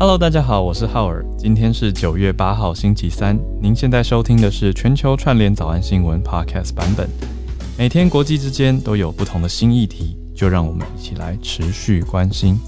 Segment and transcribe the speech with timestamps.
[0.00, 1.22] Hello，大家好，我是浩尔。
[1.36, 3.38] 今天是九月八号，星期三。
[3.60, 7.06] 您现在收听的是全球串联早安新闻 Podcast 版本。
[7.76, 12.58] 每天国际之间都有不同的新议题，就让我们一起来持续关心。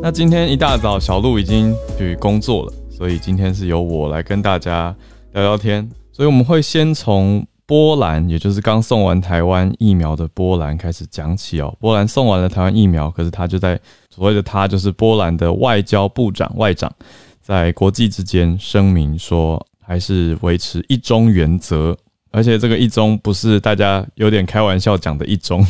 [0.00, 4.96] 那今天一大早，小鹿已经去工作了，所以今天是由我来跟大家
[5.34, 5.86] 聊聊天。
[6.12, 7.46] 所以我们会先从。
[7.66, 11.74] 波兰，也就是刚送完台湾疫苗的波兰开始讲起哦。
[11.80, 13.80] 波兰送完了台湾疫苗，可是他就在
[14.10, 16.92] 所谓的他就是波兰的外交部长外长，
[17.40, 21.96] 在国际之间声明说，还是维持一中原则，
[22.30, 25.66] 而且这个一中不是大家有点开玩笑讲的一中，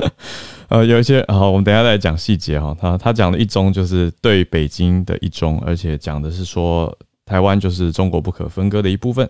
[0.68, 2.76] 呃，有一些好，我们等下再讲细节哈。
[2.78, 9.26] 他他讲的一中就是对北京的一中，而且讲的是说台湾就是中国不可分割的一部分。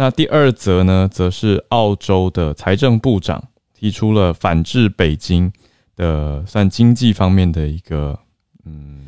[0.00, 3.42] 那第二则呢，则是澳洲的财政部长
[3.76, 5.52] 提出了反制北京
[5.96, 8.16] 的算经济方面的一个，
[8.64, 9.00] 嗯，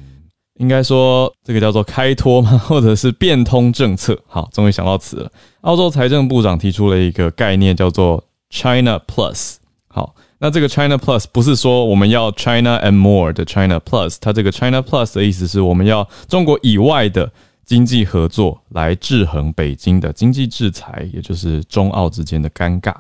[0.55, 4.19] 应该说这个叫做开脱吗，或者是变通政策？
[4.27, 5.31] 好，终于想到词了。
[5.61, 9.59] 澳洲财政部长提出了一个概念，叫做 China Plus。
[9.87, 17.31] 好，那这个 China Plus 不是说我们要 China and more 的 China Plus，它这个 China Plus 的意思是我们要中国以外的。
[17.71, 22.93] 经济合作来制衡北京的经济制裁，也就是中澳之间的尴尬。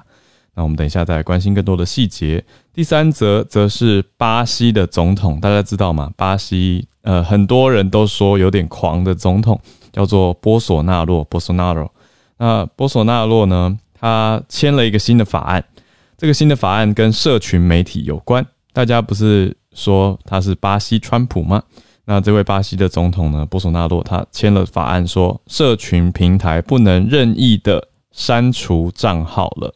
[0.54, 2.44] 那我们等一下再关心更多的细节。
[2.72, 6.12] 第三则则是巴西的总统，大家知道吗？
[6.16, 11.88] 巴西呃，很多人都说有点狂的总统叫做波索纳洛 （Bolsonaro）。
[12.38, 15.64] 那波索纳洛呢，他签了一个新的法案，
[16.16, 18.46] 这个新的法案跟社群媒体有关。
[18.72, 21.60] 大家不是说他是巴西川普吗？
[22.10, 29.72] 那这位巴西的总统呢，波索纳洛，他签了法案，说社群平台不能任意的删除账号了。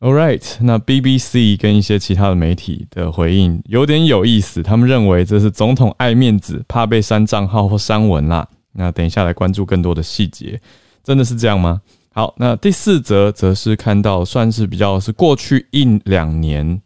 [0.00, 8.46] All right，那 BBC 跟一些其他的媒体的回应有点有意思，他们认为这是总统爱面子，怕被删账号或删文啦。
[8.72, 10.60] 那等一下来关注更多的细节，
[11.02, 11.80] 真的是这样吗？
[12.12, 16.82] 好，那第四则则是看到算是比较是过去一两年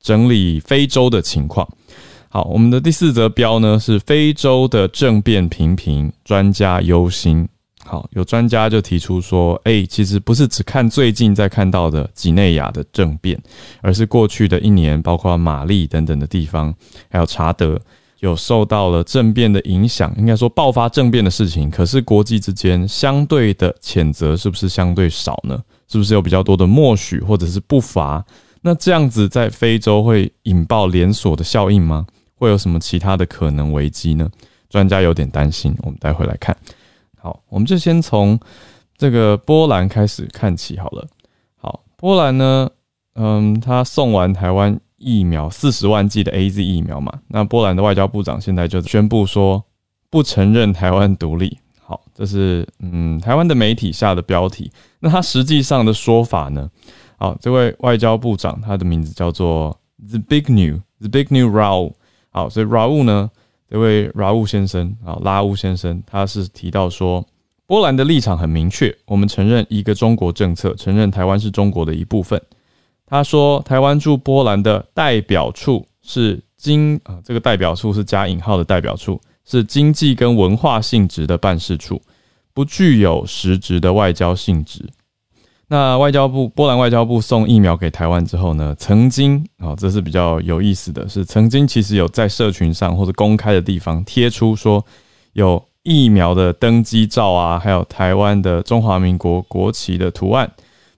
[0.00, 1.68] 整理非洲的情况。
[2.30, 7.48] 好，我们的第四则标呢是非洲的政变频频，专家忧心。
[7.84, 13.40] 好，有专家就提出说，哎，其实不是只看最近在看到的几内亚的政变，
[13.80, 16.74] 而是过去的一年，包括马利等等的地方，
[17.08, 17.80] 还有查德，
[18.20, 20.12] 有受到了政变的影响。
[20.18, 25.58] 应该说爆发政变的事情，可是国际之间相对的谴责是不是相对少呢？
[25.90, 28.22] 是不是有比较多的默许或者是不罚？
[28.60, 32.04] 那这样子在非洲会引爆连锁的效应吗？
[32.38, 34.30] 会有什么其他的可能危机呢？
[34.70, 36.56] 专家有点担心，我们待会来看。
[37.18, 38.38] 好，我们就先从
[38.96, 41.06] 这个波兰开始看起好了。
[41.56, 42.68] 好，波兰呢，
[43.14, 49.64] 嗯，他送完台湾疫苗四十万剂的 A Z 疫苗嘛，那波兰的外交部长现在就宣布说
[50.10, 51.58] 不承认台湾独立。
[51.80, 54.70] 好，这是嗯台湾的媒体下的标题。
[55.00, 56.70] 那他实际上的说法呢？
[57.16, 59.74] 好，这位外交部长他的名字叫做
[60.06, 61.94] The Big New，The Big New Rao。
[62.38, 63.28] 好，所以拉乌呢，
[63.68, 67.26] 这位拉乌先生啊，拉乌先生，他是提到说，
[67.66, 72.40] 波兰的立场很明确，我们承认一个中国政策，承认台湾是中国的一部分。
[73.04, 82.00] 他说，台湾驻波兰的代表处是经啊，这个代表处是加引号的代表处，是经济跟文化性质的办事处，
[82.54, 84.88] 不具有实质的外交性质。
[85.70, 94.82] 那外交部波兰外交部送疫苗给台湾之后呢，曾经啊，这是比较有意思的是，曾经其实有在社群上或者公开的地方贴出说
[95.34, 100.50] 有疫苗的登机照啊，还有台湾的中华民国国旗的图案。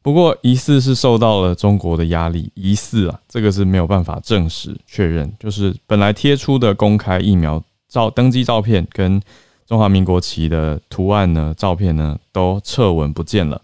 [0.03, 9.21] 不过疑似是受到了中国的压力，疑似啊，这个是没有办法证实确认，就是本来贴出的公开疫苗照登机照片跟
[9.67, 13.61] 中华民国旗的图案呢，照片呢都撤文不见了。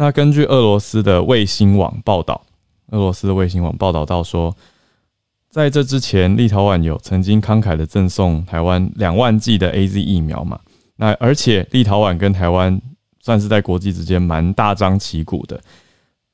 [0.00, 2.40] 那根据俄罗斯的卫星网报道，
[2.88, 4.56] 俄罗斯的卫星网报道到说，
[5.50, 10.58] 在这之前，立陶宛有曾经慷慨的赠送台湾两万剂的 A Z 疫苗嘛？
[10.96, 12.80] 那而且立陶宛跟台湾
[13.20, 15.60] 算是在国际之间蛮大张旗鼓的，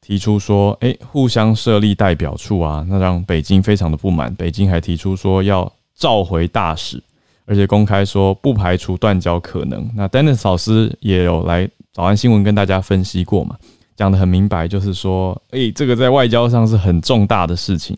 [0.00, 4.32] 提出说，哎，互相设立代表处啊，那让北京非常的不满。
[4.36, 7.02] 北京还提出说要召回大使，
[7.46, 9.90] 而且公开说不排除断交可能。
[9.94, 11.66] 那 Dennis 老师也有来。
[11.92, 13.56] 早安新闻跟大家分析过嘛，
[13.96, 17.96] 讲的很明白，就是说，诶，这个在外交上是很重大的事情。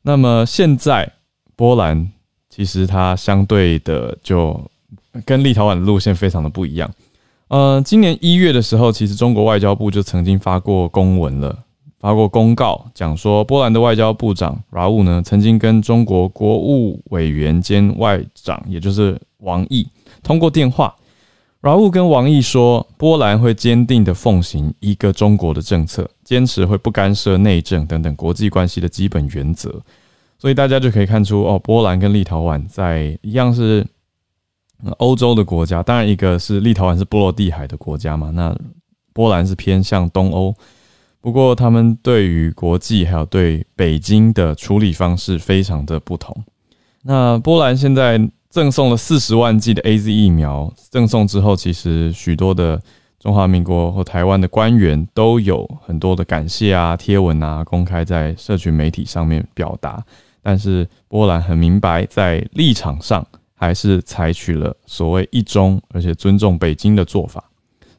[0.00, 1.12] 那么现在
[1.54, 2.10] 波兰
[2.48, 4.58] 其实它相对的就
[5.26, 6.90] 跟立陶宛的路线非常的不一样。
[7.48, 11.63] 呃，今年一月的时候，其实中国外交部就曾经发过公文了，
[12.04, 19.88] 发过公告，讲说波兰的外交部长 Rau 呢，曾经跟中国国务委员兼外长，也就是王毅
[20.22, 20.94] 通过电话。
[21.62, 29.74] Rau 跟王毅说，波兰会坚定的奉行一个中国的政策，坚持会不干涉内政等等国际关系的基本原则。
[30.38, 33.82] 所以大家就可以看出，哦，波兰跟立陶宛在一样是
[34.98, 38.54] 欧洲的国家，当然一个是立陶宛是波罗的海的国家嘛，那。
[39.14, 40.52] 波兰是偏向东欧，
[41.24, 46.36] 不过他们对于国际还有对北京的处理方式非常的不同。
[47.00, 52.78] 那波兰现在赠送了四十万剂的 A Z 疫苗，赠送之后，其实许多的
[53.18, 60.04] 中华民国或台湾的官员都有很多的感谢啊、贴文啊，公开在社群媒体上面表达。
[60.42, 67.42] 但是波兰很明白，在立场上还是采取了所谓一中，而且尊重北京的做法。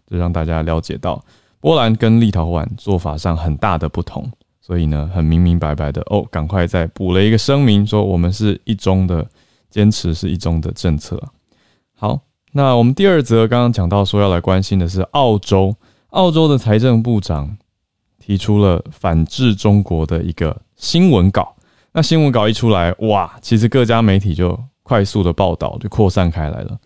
[0.08, 1.20] 就让大家了解到
[1.66, 4.24] 波兰跟立陶宛做法上很大的不同，
[4.62, 9.26] 所以呢，很明明白白的哦，赶快再补了一个声明，说我们是一中的，
[9.72, 11.20] 坚持是一中的政策。
[11.96, 12.20] 好，
[12.52, 15.76] 那我们第二则刚刚讲到说要来关心的是澳洲，
[16.10, 17.58] 澳洲的财政部长
[18.20, 21.56] 提出了反制中国的一个新闻稿。
[21.92, 26.78] 那新闻稿一出来，哇，其实各家媒体就快速的报道，就扩散开来了。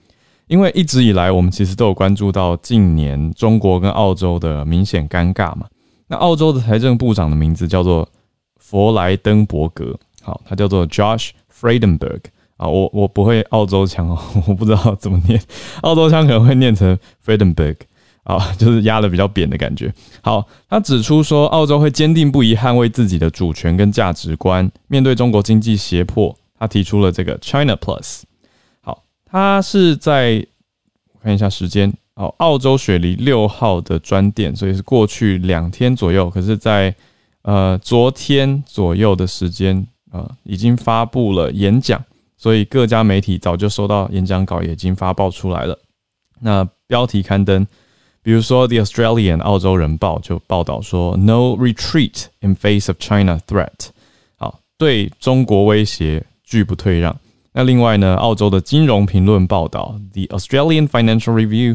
[0.50, 5.68] 因为一直以来，我们其实都有关注到近年中国跟澳洲的明显尴尬嘛。
[6.08, 8.10] 那澳洲的财政部长的名字叫做
[8.58, 12.22] 弗莱登伯格，好，他叫做 Josh Frydenberg
[12.58, 12.68] 啊。
[12.68, 14.18] 我我不会澳洲腔哦，
[14.48, 15.40] 我不知道怎么念，
[15.82, 17.76] 澳洲腔可能会念成 Frydenberg
[18.24, 19.94] 啊，就是压的比较扁的感觉。
[20.22, 28.24] 好，他指出说，澳洲会坚定不移捍卫自己的主权跟价值观，面对中国经济胁迫，他提出了这个 China Plus。
[29.32, 30.46] 他是在
[31.14, 36.30] 我看一下时间哦，澳洲雪梨六号的专店，所以是过去两天左右。
[36.30, 36.94] 可是，在
[37.44, 42.04] 呃昨天左右的时间啊，已经发布了演讲，
[42.38, 45.78] 所以各家媒体早就收到演讲稿，已经发报出来了。
[46.42, 47.66] 那标题刊登，
[48.24, 53.90] 比如说《The Australian》澳洲人报就报道说：“No retreat in face of China threat。”
[54.38, 57.16] 好，对中国威胁拒不退让。
[57.54, 59.96] 那另外呢，澳洲的金融评论报道
[60.28, 61.74] 《The Australian Financial Review》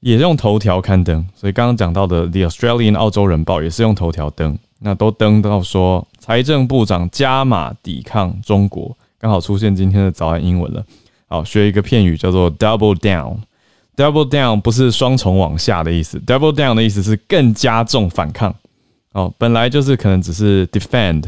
[0.00, 10.84] 也用头条刊登，所以刚刚讲到的《The Australian 澳洲人报》也是用头条登，那都登到说财政部长加码抵抗中国，刚好出现今天的早安英文了。
[11.28, 13.36] 好，学一个片语叫做 “double down”。
[13.96, 18.54] double down 不是双重往下的意思，double down 的意思是更加重反抗。
[19.12, 21.24] 哦，本来就是可能只是 defend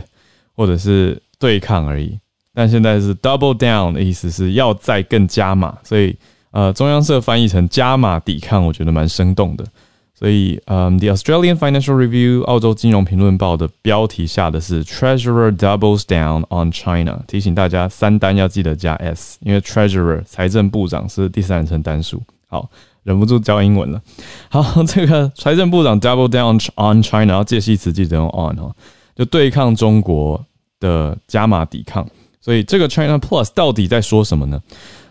[0.55, 2.19] 或者是对抗而已。
[2.59, 6.13] 但现在是 double down 的意思是要再更加码，所以
[6.51, 9.65] 呃中央社翻译成加码抵抗，我觉得蛮生动的。
[10.13, 22.21] 所以嗯，The Australian Financial Review 澳洲金融评论报的标题下的是 Treasurer doubles down on China，提醒大家三单要记得加 s，因为 Treasurer 财政部长是第三人称单数。
[22.49, 22.69] 好，
[23.05, 24.03] 忍不住教英文了。
[24.49, 28.75] 好， 这个财政部长 double down on China，要介系词记得用 on 哦，
[29.15, 30.45] 就对抗中国
[30.81, 32.05] 的加码抵抗。
[32.49, 34.59] 所以这个 China Plus 到底在说什么呢？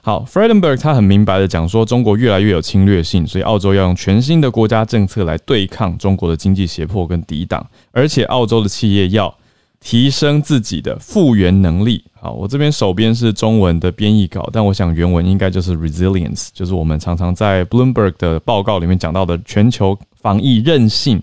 [0.01, 9.31] 好，Fredenberg 他很明白的讲说，中国越来越有侵略性，所以澳洲要用全新的国家政策来对抗中国的经济胁迫跟抵挡，而且澳洲的企业要
[9.79, 12.03] 提升自己的复原能力。
[12.19, 21.21] 好，我这边手边是中文的编译稿，但我想原文应该就是 resilience，就是我们常常在 Bloomberg 的报告里面讲到的全球防疫韧性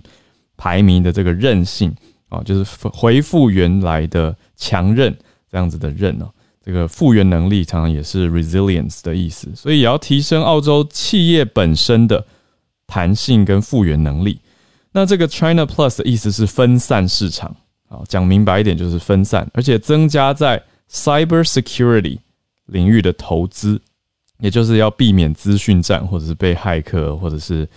[0.57, 1.93] 排名的这个韧性
[2.29, 5.13] 啊，就是恢复原来的强韧。
[5.55, 6.29] 这样子的韧哦，
[6.65, 12.27] 这个复原能力常常也是 resilience 的意思，所以也要提升澳洲企业本身的
[12.89, 14.41] 弹性跟复原能力。
[14.91, 17.55] 那这个 China Plus 的意思是分散市场，
[17.89, 22.19] 啊，讲明白一点就是分散，而且增加在 cyber security
[22.67, 23.81] 领域的投资，
[24.41, 27.69] 也就是要避免资讯战或者是被骇客或者是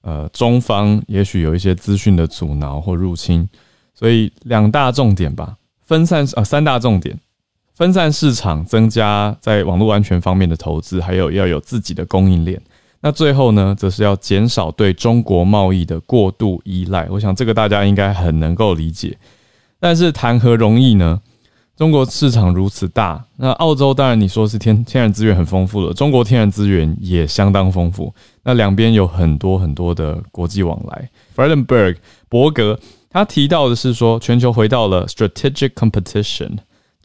[0.00, 3.46] 呃中方也许有一些资讯的阻挠或入侵，
[3.92, 7.14] 所以两大重点吧，分散啊三大重点。
[7.76, 12.58] 分散市场，增加在网络安全方面的投资，还有要有自己的供应链。
[13.02, 17.06] 那最后呢，则是要减少对中国贸易的过度依赖。
[17.10, 19.18] 我想这个大家应该很能够理解。
[19.78, 21.20] 但是谈何容易呢？
[21.76, 28.10] 中国市场如此大，那澳洲当然你说是天天然资源很丰富了，中国天然资源也相当丰富。
[28.42, 31.10] 那两边有很多很多的国际往来。
[31.36, 31.96] Friedenberg
[32.30, 32.80] 伯格
[33.10, 36.56] 他提到的是说，全球回到了 strategic competition。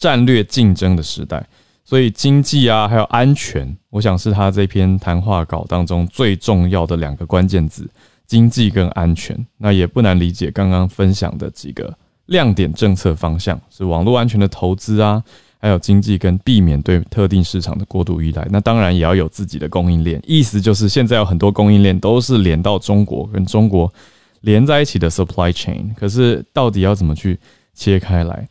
[0.02, 1.48] 战略竞争的时代，
[1.86, 7.88] 所以经济啊，还有安全，我想是他这篇谈话稿当中最重要的两个关键字。
[8.26, 9.38] 经济跟安全。
[9.58, 11.94] 那也不难理解刚刚分享的几个
[12.28, 15.22] 亮点政策方向，是网络安全的投资啊，
[15.60, 18.48] 还有经济跟避免对特定市场的过度依赖。
[18.50, 23.94] 那当然也要有自己的供应链，意思就是现在有很多供应链都是连到中国，跟中国
[24.40, 25.94] 连在一起的 supply chain。
[25.94, 27.38] 可是到底要怎么去
[27.76, 28.48] 切开来？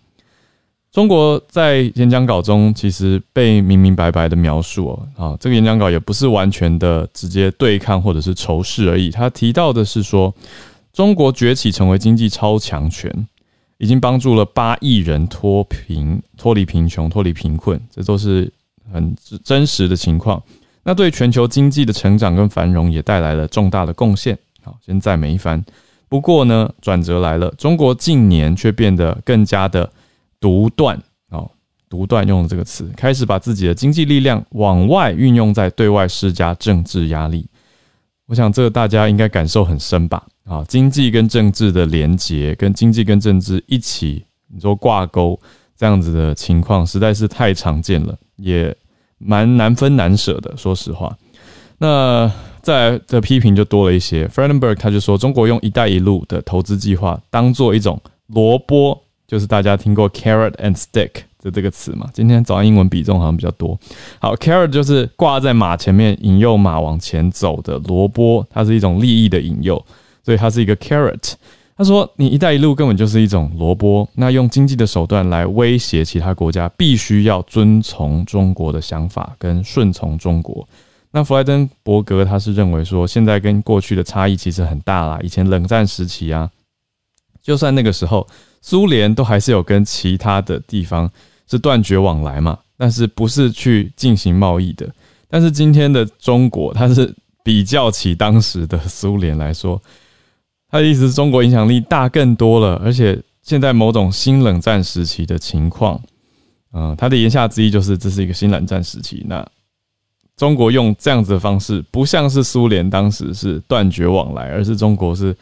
[0.93, 9.09] 中国在演讲稿中其实被明明白白的描述哦，啊，这个演讲稿也不是完全的直接对抗或者是仇视而已。
[9.09, 10.35] 他提到的是说，
[10.93, 13.09] 中国崛起成为经济超强权，
[13.79, 18.53] 已经帮助了八亿人脱贫、脱离贫穷、脱离贫困，这都是
[18.93, 20.43] 很真实的情况。
[20.83, 24.37] 那对全球经济的成长跟繁荣也带来了重大的贡献。
[24.65, 25.65] 好，先赞美一番。
[26.09, 29.89] 不过呢，转折来了，中国近年却变得更加的。
[30.41, 31.51] 独断哦，
[31.89, 37.47] 独断用这个词，开始把自己的经济力量往外运用在对外施加政治压力。
[38.27, 40.25] 我想这个大家应该感受很深吧？
[40.45, 45.39] 啊，经济跟政治的连结，跟经济跟政治一起你说挂钩
[45.77, 48.75] 这样子的情况，实在是太常见了，也
[49.19, 50.57] 蛮难分难舍的。
[50.57, 51.17] 说实话，
[51.79, 52.33] 那
[52.63, 54.25] 再来的批评就多了一些。
[54.25, 59.03] f r e d e n b e r g 他就说，中国用“一带一路”的投资计划当做一种萝卜。
[59.31, 61.11] 就是大家听过 carrot and stick
[61.41, 62.11] 的这个词嘛？
[62.13, 63.79] 今天早上英文比重好像比较多。
[64.19, 69.81] 好，carrot 就是挂在马前面引诱马往前走的萝卜，它是一种利益的引诱，
[70.25, 71.35] 所以它是一个 carrot。
[71.77, 80.69] 他说：“你一带一路根本就是一种萝卜，那用经济的手段来威胁其他国家，必须要遵从中国的想法跟顺从中国。”
[81.13, 85.21] 那弗莱登伯格他是认为说，现在跟过去的差异其实很大啦。
[85.23, 86.51] 以前冷战时期啊，
[87.43, 88.27] 就算那个时候。
[88.63, 91.11] 苏联都还是有跟其他的地方
[91.49, 94.87] 是断绝往来嘛，但是不是去进行贸易的。
[95.31, 97.11] 但是今天的中国，它是
[97.43, 99.81] 比较起当时的苏联来说，
[100.69, 105.99] 他的意思是中国影响力大更多了，而且现在某种新冷战时期的情况，
[106.75, 109.25] 嗯，他的言下之意就是这是一个新冷战时期。
[109.27, 109.43] 那
[110.37, 115.35] 中国用这样子的方式，不像是苏联当时是断绝往来，而是中国是。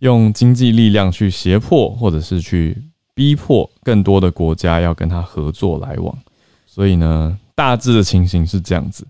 [0.00, 2.76] 用经济力量去胁迫，或者是去
[3.14, 6.18] 逼迫更多的国家要跟他合作来往，
[6.66, 9.06] 所以呢，大致的情形是这样子。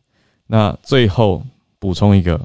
[0.49, 1.45] 那最后
[1.79, 2.41] 补充一个，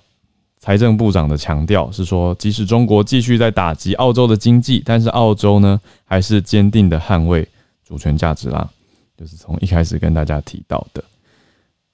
[0.60, 7.48] 财政部长的强调是说，即使中国继续在打击澳洲的经济，但是澳洲呢，还是坚定的捍卫
[7.84, 8.70] 主权价值啦。
[9.18, 11.04] 就是从一开始跟大家提到的。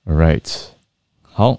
[0.06, 0.66] All right，
[1.22, 1.58] 好，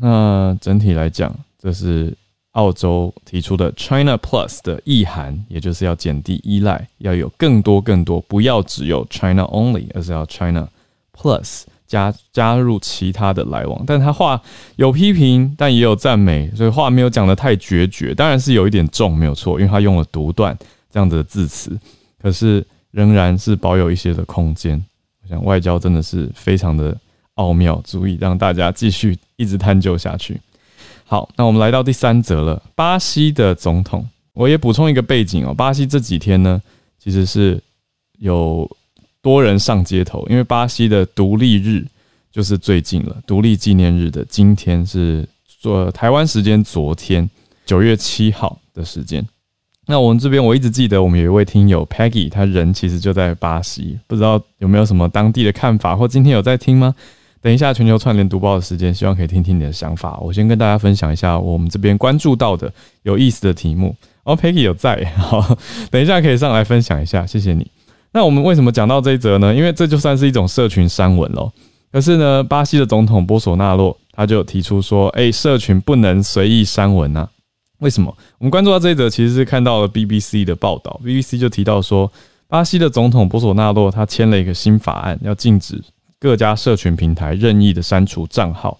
[0.00, 2.16] 那整体来讲，这是。
[2.52, 10.68] 澳洲提出的 China Plus 的意涵，也就是要减低依赖，要有更多更多，不要只有 China Only，而是要 China
[11.16, 13.82] Plus 加加入其他的来往。
[13.86, 14.40] 但他话
[14.76, 20.56] 有批评，但也有赞美，所以话没有讲的太决绝，当然是有一点重，没有错，因为他用了独断
[20.90, 21.78] 这样子的字词，
[22.20, 24.82] 可是仍然是保有一些的空间。
[25.22, 26.94] 我想外交真的是非常的
[27.36, 30.38] 奥妙，足以让大家继续一直探究下去。
[31.12, 32.62] 好，那我们来到第三则了。
[32.74, 35.52] 巴西的总统，我也补充一个背景哦。
[35.52, 36.58] 巴西这几天呢，
[36.98, 37.62] 其实是
[38.18, 38.66] 有
[39.20, 41.86] 多人上街头，因为巴西的独立日
[42.30, 43.14] 就是最近了。
[43.26, 45.28] 独立纪念日的今天是
[45.60, 47.28] 做台湾时间昨天
[47.66, 49.22] 九月七号的时间。
[49.84, 56.94] 那我们这边我一直记得，我们有一位听友 Peggy，他人其实就在巴西，不知道有没有什么当地的看法，或今天有在听吗？
[57.42, 60.16] 等一下，全球串联读报的时间，希望可以听听你的想法。
[60.20, 62.72] 我先跟大家分享一下我们这边关注到的
[63.02, 63.94] 有意思的题目。
[64.22, 65.58] 哦，Peggy 有在，好，
[65.90, 67.68] 等一下可以上来分享一下，谢谢你。
[68.12, 69.52] 那我们为什么讲到这一则呢？
[69.52, 71.50] 因为这就算是一种社群删文喽。
[71.90, 77.28] 可是呢，巴西的总统波索纳洛他就提出说：“哎，社群不能随意删文啊。”
[77.80, 78.16] 为什么？
[78.38, 81.00] 我们关注到这一则，其实是看到了 BBC 的报道。
[81.04, 82.10] BBC 就提到说，
[82.46, 85.82] 巴西的总统波索纳洛他签了一个新法案，要禁止。
[86.22, 88.78] 各家社群平台任意的删除账号，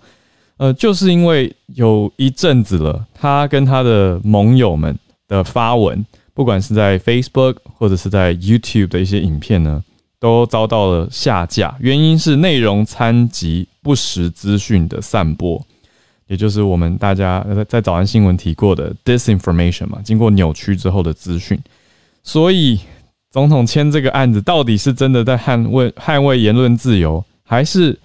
[0.59, 4.97] 呃，就是因为有一阵子了，他跟他的盟友们
[5.27, 9.83] 的发文，不管是在 Facebook 或者是在 YouTube 的一些影片呢，
[10.21, 11.75] 都遭到了下架。
[11.81, 15.61] 原因是内容参及不实资讯的散播，
[16.29, 21.59] 也就是我们大家在早安新闻提过的 disinformation 嘛，经过扭曲之后的资讯，
[22.23, 22.79] 所以
[23.33, 27.25] 总统签这个案子，到底是真的在捍卫捍卫言论自由？
[27.53, 27.99] 还是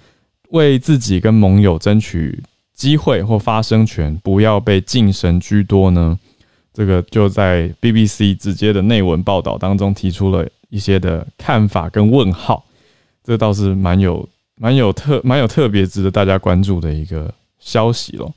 [0.50, 6.20] 为自己跟盟友争取机会或发声权，不要被晋升居多呢？
[6.74, 12.66] 这个就在 BBC 直接的内文报道当中提出了一些的看法跟问号，
[13.24, 14.27] 这倒是蛮有
[14.58, 18.34] 蛮有特蛮有特别值得大家关注的一个消息咯。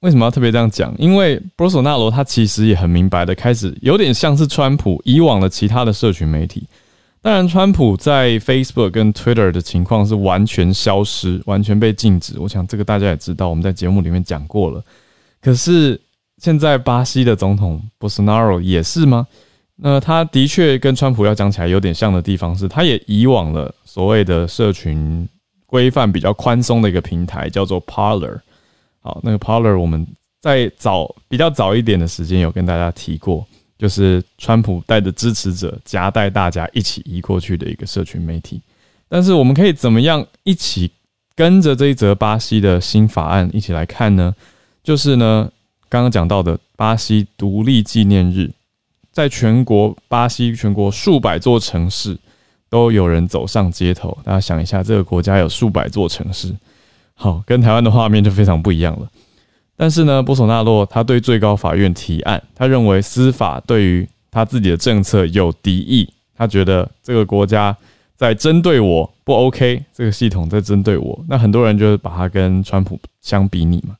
[0.00, 0.92] 为什么要特别这样讲？
[0.98, 6.66] 因为波索纳罗他其实也很明白的开始，有点像是川普以往的其他的社群媒体。
[7.26, 12.38] 当然，川普在 Facebook 跟 Twitter 的情况是完全消失、完全被禁止。
[12.38, 14.80] 我想这个大家也知道，我们在节目里面讲过了。
[15.42, 16.00] 可是
[16.38, 19.26] 现在巴西的总统 Bolsonaro 也是吗？
[19.74, 25.28] 那他的确跟川普要讲起来有点像的地方是，他也以往了所谓的社群
[25.66, 28.38] 规范比较宽松的一个平台，叫做 Parler。
[29.00, 30.06] 好，那个 Parler 我们
[30.40, 33.44] 在早比较早一点的时间有跟大家提过。
[33.78, 38.60] 就是川普带着支持者夹带大家一起移过去的一个社群媒体，
[39.08, 40.90] 但是我们可以怎么样一起
[41.34, 44.34] 跟着这一则巴西的新法案一起来看呢？
[44.82, 45.50] 就是呢，
[45.88, 48.50] 刚刚讲到的巴西独立纪念日，
[49.12, 52.16] 在全国巴西全国数百座城市
[52.70, 54.16] 都有人走上街头。
[54.24, 56.54] 大家想一下，这个国家有数百座城市，
[57.14, 59.10] 好，跟台湾的画面就非常不一样了。
[59.76, 67.76] 但是呢，波索纳洛他对最高法院提案，他认为司法对于他自己的政策有敌意，他觉得这个国家
[68.16, 71.24] 在针对我不 OK，这个系统在针对我。
[71.28, 73.94] 那很多人就是把他跟川普相比拟嘛。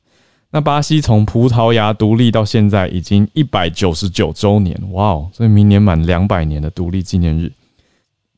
[0.49, 5.29] 那巴西从葡萄牙独立到现在已经一百九十九周年，哇哦！
[5.33, 7.51] 所以明年满两百年的独立纪念日。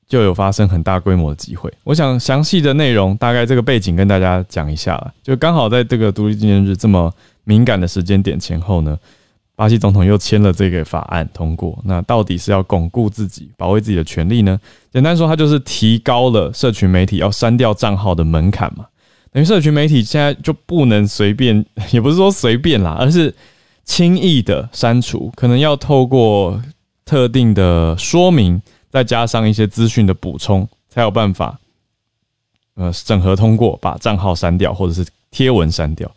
[0.09, 1.71] 就有发生很大规模的机会。
[1.83, 5.13] 我想详细的内容，大概这个背景跟大家讲一下了。
[5.21, 7.13] 就刚好在这个独立纪念日这么
[7.43, 8.97] 敏感的时间点前后呢，
[9.55, 11.77] 巴西总统又签了这个法案通过。
[11.85, 14.59] 那到底是要巩固自己、保卫自己的权利呢？
[14.91, 18.87] 简单说，他就是提高了社群媒体要删掉账号的门槛嘛。
[19.31, 21.63] 等于社群媒体现在就不能随便，
[21.93, 23.31] 也不是说随便啦，而是
[23.85, 26.59] 轻易的删除，可能要透过
[27.05, 28.59] 特定的说明。
[28.89, 31.59] 再加上一些资讯的补充，才有办法，
[32.75, 36.09] 呃，整合通过，把账号删掉，或者是贴文删掉。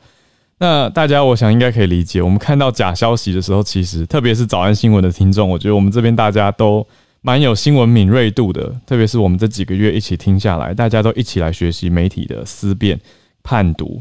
[0.59, 6.87] 那大家，我想应该可以理解，我们看到假消息的时候，其实特别是早安新闻的听众，我觉得我们这边大家都
[7.21, 8.73] 蛮有新闻敏锐度的。
[8.87, 12.99] 特别是我们这几个月一起听下来，大家都一起来学习媒体的思辨、
[13.43, 14.01] 判读、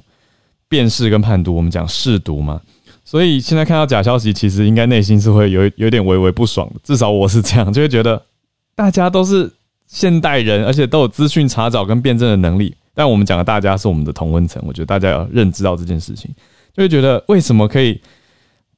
[0.69, 2.61] 辨识跟判读，我们讲试读嘛。
[3.03, 8.21] 所以现在看到假消息，其实应该内心是会有有点微微不爽的，至少我是这样，就会觉得。
[8.75, 9.51] 大家都是
[9.87, 12.73] 现代人，而且都有资讯查找跟辩证的能力。
[12.93, 16.29] 但我们讲的大家是我们的同温层，我觉得大家要认知到这件事情，
[16.75, 17.99] 就会觉得为什么可以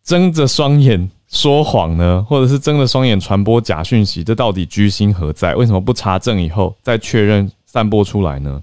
[0.03, 2.23] 睁着双眼说谎呢？
[2.29, 4.23] 或者是睁着双眼传播假讯息？
[4.23, 5.55] 这到底居心何在？
[5.55, 8.61] 为什么不查证以后再确认散播出来呢？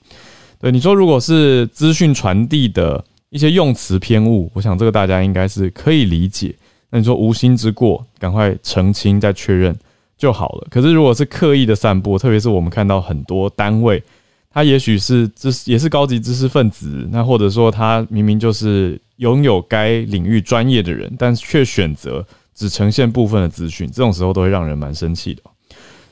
[0.60, 6.54] 对你说，如果是资讯传递的一些用词偏误，我想这个大家应该是可以理解。
[6.90, 9.76] 那你说无心之过，赶快澄清再确认。
[10.20, 10.68] 就好了。
[10.70, 14.02] 可是，如果是刻意的散播，特别是我们看到很多单位，
[14.50, 25.42] 他也许是知也是高级知识分子，那或者说他明明就是拥有该领域专业的人，但却选择只呈现部分的资讯，这种时候都会让人蛮生气的。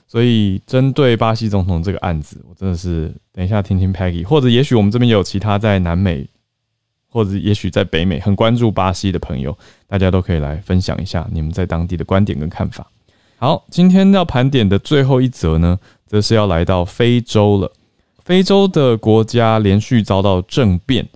[0.06, 6.26] 所以，针对巴西总统这个案子，我真的是等一下听听 Peggy，或者也许我们这边有其他在南美，
[7.10, 9.54] 或者也许在北美很关注巴西的朋友，
[9.86, 12.90] 大家都可以来分享一下你们在当地的观点跟看法。
[13.40, 17.70] 好，今天要盘点的最后一则呢，则是要来到非洲了。
[18.24, 21.08] 非洲的国家连续遭到政变，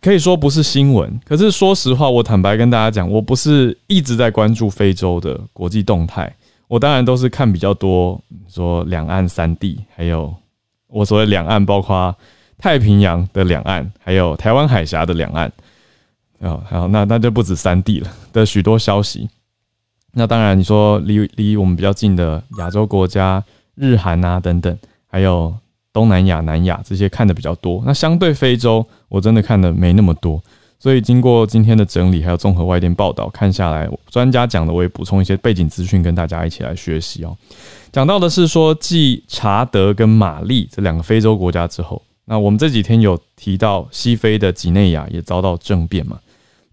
[0.00, 1.20] 可以说不是新闻。
[1.24, 6.32] 可是说实话，我坦白跟大家讲，我不是一直在关注非洲的国际动态。
[6.68, 10.32] 我当然都是看比较多，说两岸三地，还有
[10.86, 12.14] 我所谓两岸，包括
[12.58, 15.52] 太平洋的两岸，还有台湾海峡的两岸。
[16.38, 19.28] 哦，好，那那就不止三地了的许多消息。
[20.18, 24.74] 那当然，你说离离我们比较近的亚洲国家，日韩啊等等，
[25.06, 25.54] 还有
[25.92, 27.82] 东南亚、南亚这些看的比较多。
[27.84, 30.42] 那相对非洲，我真的看的没那么多。
[30.78, 37.36] 所以经过今天的整理，还有综合外电报道看下来，专家讲的我也补充一些背景资讯，跟大家一起来学习哦。
[37.92, 46.18] 讲到的是说，继查德跟马利这两个非洲国家之后，那我们这几天有提到西非的几内亚也遭到政变嘛？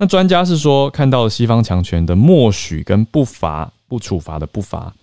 [0.04, 4.94] 那专家是说，看到西方强权的默许跟不罚、不处罚的不罚，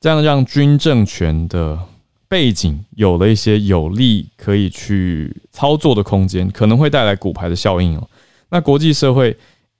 [0.00, 1.78] 这样让军政权的
[2.26, 8.08] 背景有了一些有利可以去操作的空间，可能会带来骨牌的效应哦。
[8.48, 9.36] 那国际社会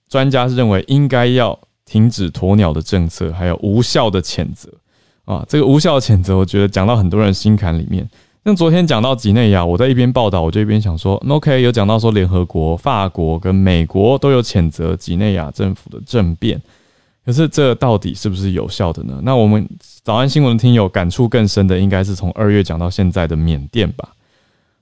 [0.08, 4.72] 专家是认为，应该要停止鸵鸟的政策，还有无效的谴责
[5.24, 5.44] 啊。
[5.48, 8.08] 这个无效的谴责，我觉得讲到很多人心坎里面。
[8.44, 16.60] 像昨天讲到几内亚，我在一边报道，我就一边想说，OK，有讲到说联合国、法国跟美国都有谴责几内亚政府的政变，
[17.24, 19.18] 可是这到底是不是有效的呢？
[19.22, 19.66] 那我们
[20.02, 24.10] 早安新闻的听友感触更深的，应该是从二月讲到现在的缅甸吧？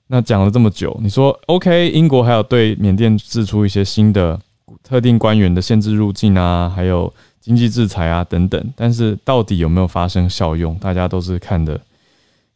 [0.07, 4.37] 那讲了这么久，你说 OK，英国还有对缅甸制出一些新的
[4.83, 8.61] 特定官员的限制入境啊，还有经济制裁啊等等。
[8.75, 11.79] 但是到底有没有发生效用，大家都是看的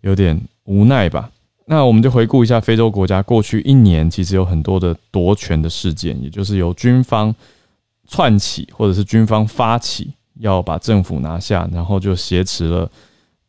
[0.02, 0.38] 有点
[0.68, 1.30] 无奈吧。
[1.66, 7.36] 那我们就回顾一下非洲国家过去一年，其实有很多的夺权的事件，也就是由军方
[8.08, 12.90] 串起，或者是军方发起要把政府拿下，然后就挟持了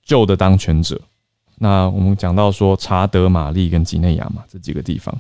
[0.05, 1.01] 旧的当权者。
[1.59, 5.17] 那我们讲到说查德、玛丽跟几内亚嘛，这几个地方。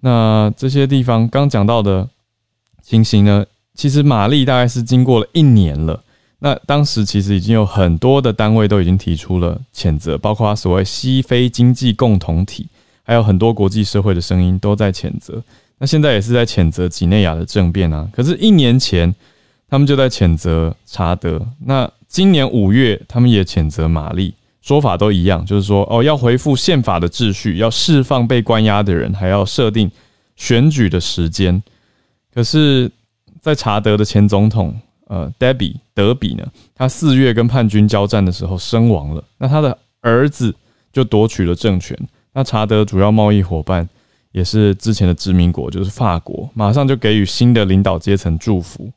[0.00, 2.08] 那这些地方刚讲到的
[2.82, 6.02] 情形呢，其实玛丽大概是经过了一年了。
[6.40, 12.68] 那当时其实已经有很多的单位都已经提出了谴责，包括所谓西非经济共同体，
[13.02, 15.42] 还有很多国际社会的声音都在谴责。
[15.78, 18.08] 那现在也是在谴责几内亚的政变啊。
[18.12, 19.12] 可是，一年前
[19.68, 29.90] 他们就在谴责查德，那今年五月他们也谴责玛丽，说法都一样，就是说哦，要恢复宪法的秩序，要释放被关押的人，还要设定
[30.36, 31.60] 选举的时间。
[32.32, 32.88] 可是，
[33.40, 34.72] 在查德的前总统。
[35.08, 36.46] 呃，Debbie 德比呢？
[36.74, 39.24] 他四月跟叛军交战的时候身亡了。
[39.38, 40.54] 那他的儿子
[40.92, 41.98] 就夺取了政权。
[42.32, 43.88] 那查德主要贸易伙伴
[44.32, 48.88] 也是之前的殖民国，就是法国，马上就给予新的领导阶层祝福。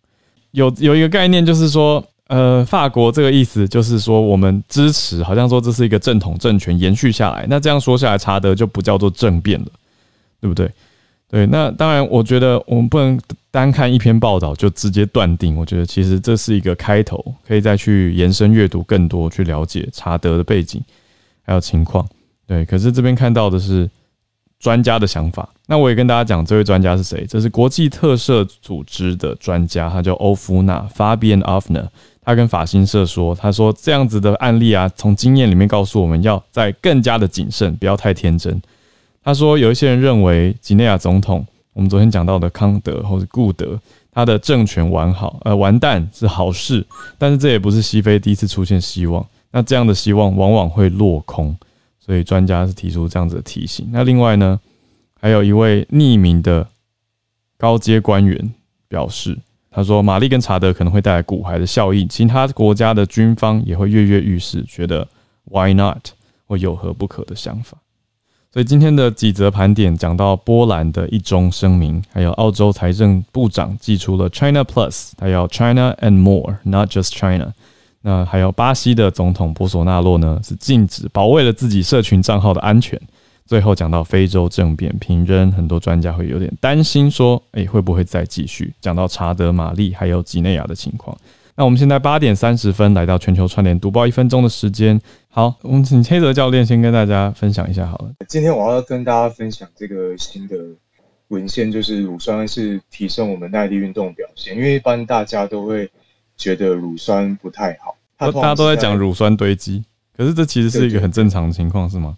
[0.51, 7.47] 有有一个概念就是说，呃，法国这个意思就是说我们支持，好像说这是一个正统政权延续下来。
[7.49, 9.67] 那这样说下来，查德就不叫做政变了，
[10.41, 10.69] 对不对？
[11.31, 13.17] 对，那当然，我觉得我们不能
[13.49, 15.55] 单看一篇报道就直接断定。
[15.55, 20.83] 我觉得其实这是一个开头，可以再去延伸阅读更多，去了解查德的背景
[21.43, 22.05] 还有情况。
[22.45, 23.89] 对，可是这边看到的是
[24.59, 25.47] 专家的想法。
[25.67, 27.25] 那我也跟大家讲，这位专家是谁？
[27.29, 31.87] 这是国际特赦组织的专家，他叫欧夫纳 （Fabian Ofner）。
[32.23, 38.61] 他跟法新社说，他说这样子的案例啊，从经验里面告诉我们要在更加的谨慎，不要太天真。
[39.23, 43.79] 他说，有一些人认为几内亚总统，我们昨天讲到的康德或者顾德，
[44.11, 46.85] 他的政权完好，呃，完蛋是好事，
[47.17, 49.23] 但是这也不是西非第一次出现希望。
[49.51, 51.55] 那这样的希望往往会落空，
[51.99, 53.87] 所以专家是提出这样子的提醒。
[53.91, 54.59] 那另外呢，
[55.19, 56.67] 还有一位匿名的
[57.57, 58.53] 高阶官员
[58.87, 59.37] 表示，
[59.69, 65.07] 他说，玛丽跟查德可能会带来骨牌的效应，其他国家的军方也会跃跃欲试，觉得
[65.45, 66.07] Why not
[66.47, 67.77] 或有何不可的想法。
[68.53, 77.53] 所以今天的几则盘点讲到波兰的一中声明，还有澳洲财政部长寄出了 China Plus，还有 China and more，not just China。
[78.01, 82.99] 那还有巴西的总统波索纳洛呢，是禁止保卫了自己社群账号的安全。
[83.45, 88.73] 最后讲到非洲政变平扔，很多专家会有点担心，说，诶，会不会再继续？
[88.81, 91.17] 讲到查德玛丽还有几内亚的情况。
[91.55, 94.99] 那我们现在八点三十分来到全球串联读报一分钟的时间。
[95.33, 98.11] 好，我们请黑泽教练先跟大家分享一下好了。
[98.27, 100.57] 今天我要跟大家分享这个新的
[101.29, 104.53] 文献，就是乳酸是提升我们耐力运动表现。
[104.53, 105.89] 因为一般大家都会
[106.35, 109.85] 觉得乳酸不太好，大家都在讲乳酸堆积，
[110.17, 112.17] 可是这其实是一个很正常的情况，是吗？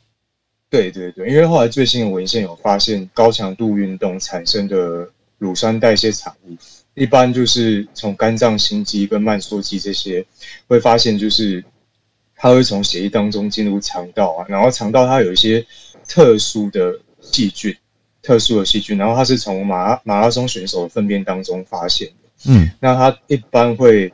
[0.71, 6.57] 对对对，因为后来最新的文献有发现，高强度运动产生的乳酸代谢产物。
[6.95, 10.25] 一般就是从肝脏、心肌跟慢缩肌这些，
[10.67, 11.63] 会发现就是
[12.43, 15.65] 它会从血液当中进入肠道啊，然后肠道它有一些
[16.05, 17.73] 特殊的细菌，
[18.21, 22.51] 特殊的细菌，然后它是从马马拉松选手的粪便当中发现的。
[22.51, 24.11] 嗯，那它一般会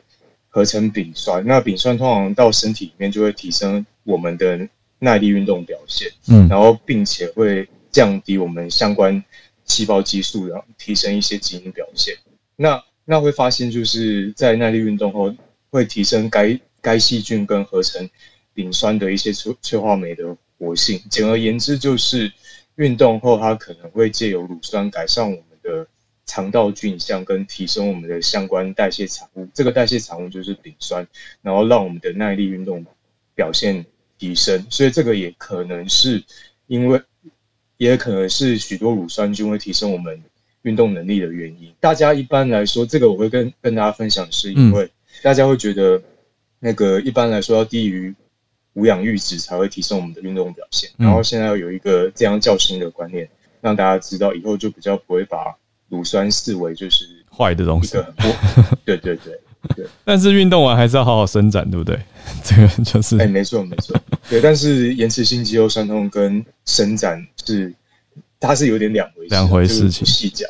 [0.48, 4.60] 合成丙酸，那丙酸通常到身体里面就会提升我们的
[5.00, 9.20] 耐力运动表现，嗯，然后并且会降低我们相关
[9.64, 12.14] 细胞激素，然后提升一些基因表现。
[12.54, 15.34] 那那会发现，就是在耐力运动后，
[15.70, 18.08] 会提升该该细菌跟合成
[18.54, 21.00] 丙酸的一些催催化酶的活性。
[21.10, 22.32] 简而言之，就是
[22.76, 25.86] 运动后它可能会借由乳酸改善我们的
[26.26, 29.48] 肠道菌相，跟提升我们的相关代谢产物。
[29.52, 31.06] 这个代谢产物就是丙酸，
[31.42, 32.84] 然后让我们的耐力运动
[33.34, 33.84] 表现
[34.18, 34.66] 提升。
[34.70, 36.22] 所以这个也可能是
[36.66, 37.00] 因为，
[37.76, 40.22] 也可能是许多乳酸菌会提升我们。
[40.62, 44.90] 运动能力的原因，大家一般来说，这个我会跟跟大家分享，是因为
[45.22, 46.02] 大家会觉得
[46.60, 48.14] 那个一般来说要低于
[48.74, 50.88] 无氧阈值才会提升我们的运动表现。
[50.96, 53.28] 然后现在要有一个这样较新的观念，
[53.60, 55.54] 让大家知道以后就比较不会把
[55.88, 57.04] 乳酸视为就是
[57.36, 57.98] 坏的东西。
[58.84, 59.40] 对对对
[59.74, 59.86] 对。
[60.04, 61.98] 但是运动完还是要好好伸展，对不对？
[62.44, 63.98] 这个就是哎，没错没错。
[64.28, 67.74] 对，但是延迟性肌肉酸痛跟伸展是。
[68.42, 70.48] 它是有点两回事两回事情，细讲。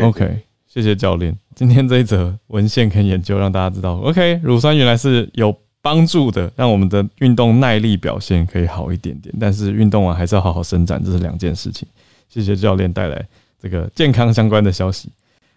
[0.00, 1.36] OK，谢谢教练。
[1.54, 9.34] 今天这一则文献跟研究让大家知道，OK，乳酸原来是有帮助的，让我们的运动耐力表现可以好一点点。
[9.38, 11.86] 但是运动完还是要好好伸展，这是两件事情。
[12.26, 13.22] 谢谢教练带来
[13.60, 15.10] 这个健康相关的消息。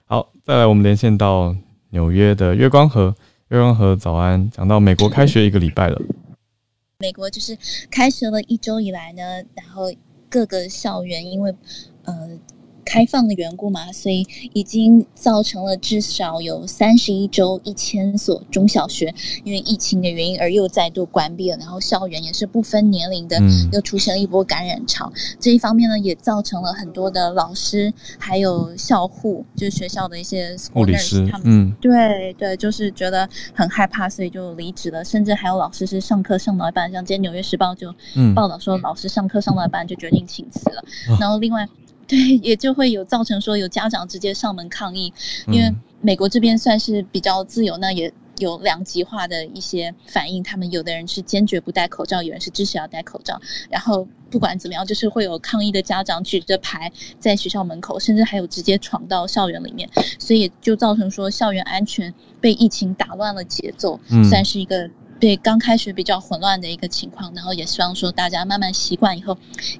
[0.03, 1.55] 好，再来我们连线到
[1.91, 3.15] 纽约的月光河，
[3.47, 4.51] 月光河早安。
[4.51, 6.01] 讲到美国开学一个礼拜了，
[6.99, 7.57] 美国就是
[7.89, 9.21] 开学了一周以来呢，
[9.55, 9.89] 然后
[10.29, 11.55] 各个校园因为
[12.03, 12.37] 呃。
[12.85, 23.37] 开放的缘故嘛，所以已经造成了至少有三十一周一千所中小学因为疫情的原因而又再度关闭了，然后校园也是不分年龄的，
[23.71, 25.11] 又出现了一波感染潮。
[25.39, 35.03] 这一方面呢，也造成了很多的老师还有校护，就是学校的一些护理师，他们嗯，对对，就是觉得很害怕，所以就离职了。
[35.03, 37.93] 甚至还有老师是上课上到一半，像今天《纽约时报》就
[38.35, 40.83] 报道说，老师上课上到一半就决定请辞了。
[41.19, 41.67] 然后另外。
[42.07, 45.11] 对，也就会有造成说有家长直接上门抗议，
[45.47, 50.43] 因为美国这边算是比较自由，那也有两极化的一些反应。
[50.43, 53.41] 他们有的人是坚决不戴口罩，有人是支持要戴口罩。
[53.71, 59.89] 然后不管怎么样，就是会有抗议的家长举着牌在学校门口，甚至还有直接闯到校园里面，
[60.19, 64.87] 所以就造成说校园安全被疫情打乱了节奏，算是一个
[65.19, 67.33] 对刚开始比较混乱的一个情况。
[67.33, 69.33] 然后也希望说大家慢慢习惯以后，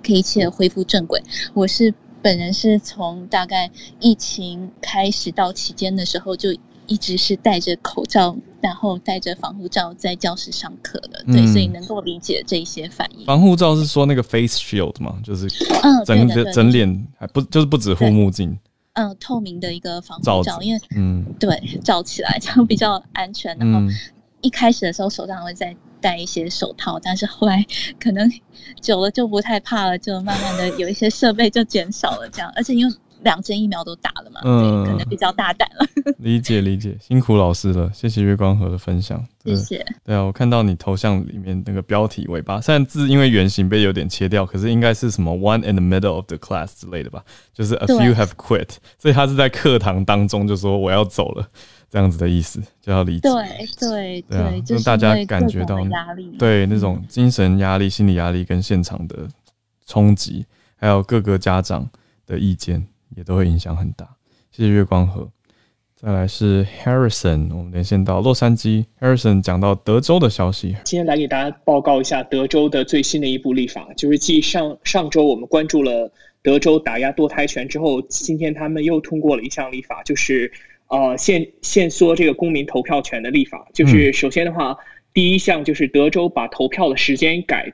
[0.04, 1.22] 可以一切恢复正轨。
[1.54, 1.94] 我是。
[2.26, 6.50] 本人是从大概疫情开始到期间的时候，就
[6.88, 13.24] 一直是戴着口罩，然后戴着防护罩在教室上课的，对，所以能够理解这些反应。
[13.28, 15.20] 防护罩是说那个 face shield 吗？
[15.24, 15.46] 就是
[15.84, 18.58] 嗯，整个整脸还不就是不止护目镜，
[18.94, 23.56] 嗯，透明的一个防护罩，因为嗯，对，罩起来这样比较安全。
[23.60, 23.80] 然后
[24.42, 25.78] 一开始的时候手上会在。
[26.06, 27.66] 戴一些手套，但是后来
[28.00, 28.32] 可能
[28.80, 32.54] 久了就不太怕了，就慢慢的有一些设备就减少了，这样。
[32.56, 35.88] 而且因为两针疫苗都打了嘛，嗯，可能比较大胆了。
[36.20, 39.84] 理解理解，辛苦老师了，谢谢月光河的分享，谢谢。
[40.04, 47.24] 对啊，我看到你头像里面那个标题尾巴，虽然字因为圆形被有点切掉，可是应该是什么 “one in the middle of the class” 之类的吧？
[47.52, 51.50] 就是 “a few have quit”，所以他是在课堂当中就说我要走了。
[51.90, 54.22] 这样子的意思就要理解，对对
[54.62, 59.28] 对，让大家感觉到压力，对那种精神压力、心理压力跟现场的
[59.86, 60.46] 冲击，
[60.76, 61.90] 还有各个家长
[62.26, 64.06] 的意见，也都会影响很大。
[64.52, 65.30] 谢谢月光河。
[65.96, 68.86] 再来是 Harrison，我们连线到洛杉矶。
[69.00, 76.12] Harrison 讲到德州的消息，今天来给大家报告一下德州的最新的一部立法，就是继上上周我们关注了
[76.44, 80.52] 德州打压堕胎权之后，今天他们又通过了一项立法，就是。
[80.88, 84.78] 呃，限限缩这个公民投票权的立法，就是首先的话，
[85.14, 87.72] 第一项就是德州把投票的时间改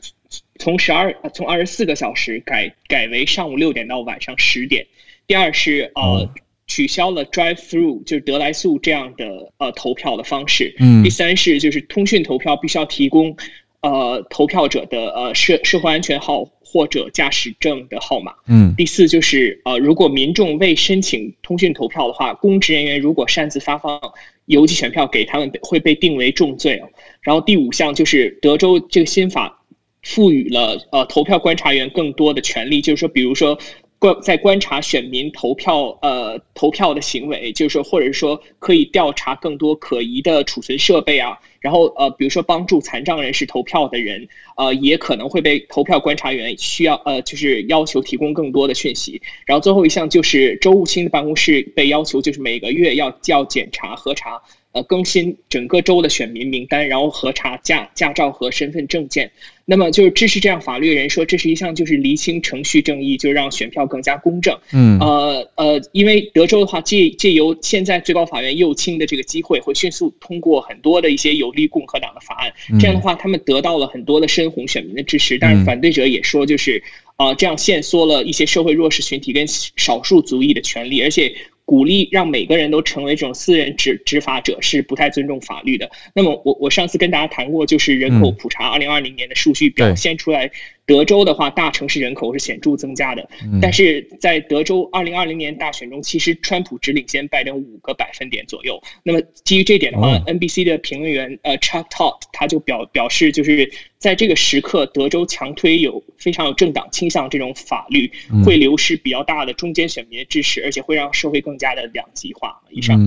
[0.60, 4.88] 从十二从二十四个小时改改为上午六点到晚上十点。
[5.28, 6.30] 第二是呃
[6.67, 10.74] 取消了 drive through 就是得来速这样的呃投票的方式。
[10.80, 11.04] 嗯。
[11.04, 13.36] 第三是就是通讯投票必须要提供
[13.82, 16.50] 呃投票者的呃社社会安全号。
[16.71, 18.34] 或者驾驶证的号码。
[18.47, 23.99] 嗯，第四就是呃，如果民众未申请通讯投票的话，公职人员如果擅自发放
[24.45, 26.81] 邮寄选票给他们，会被定为重罪
[27.21, 29.63] 然后第五项就是德州这个新法
[30.01, 33.60] 赋予了呃投票观察员更多的权利，就是说，比如说。
[34.01, 49.21] 观在观察选民投票呃投票的行为，就是说，或者是说可以调查更多可疑的储存设备啊，然后呃比如说帮助残障人士投票的人，呃也可能会被投票观察员需要呃就是要求提供更多的讯息。
[49.45, 59.31] 然后最后一项就是周务清的办公室被要求就是每个月要叫检查核查呃更新整个州的选民名单，然后核查驾驾照和身份证件。
[59.63, 64.57] 那么就是支持这样法律的人说，这是一项就是厘清程序正义，就让选票更加公正。
[64.73, 72.51] 嗯，呃呃，因为德州的话，借借由现在最高法院右倾的这个机会，会迅速通过很多的一些有利共和党的法案。
[72.81, 75.38] 这样的话，他们得到了很多的深红选民的支持。
[75.38, 76.84] 但是反对者也说，就是
[77.15, 81.34] 啊，这样限缩了一些社会弱势群体跟少数族裔的权利，而且。
[81.65, 85.89] 鼓励让每个人都成为这种私人执执法者是不太尊重法律的。
[86.13, 90.52] 那么我我上次跟大家谈过，就是人口普查，二零二零年的数据表现出来。
[90.91, 93.25] 德州的话，大城市人口是显著增加的，
[93.62, 98.77] 但是在德州二零二零年大选中，其实川普只领先拜登五个百分点左右。
[99.01, 108.12] 那么基于这点的话，NBC 的评论员呃 Chuck Todd 他就表表示，就是在这个时刻，德州强推有非常有政党倾向这种法律，
[108.43, 112.60] 会流失比较大的中间选民的支持，而且会让社会更加的两极化。
[112.69, 112.99] 以上，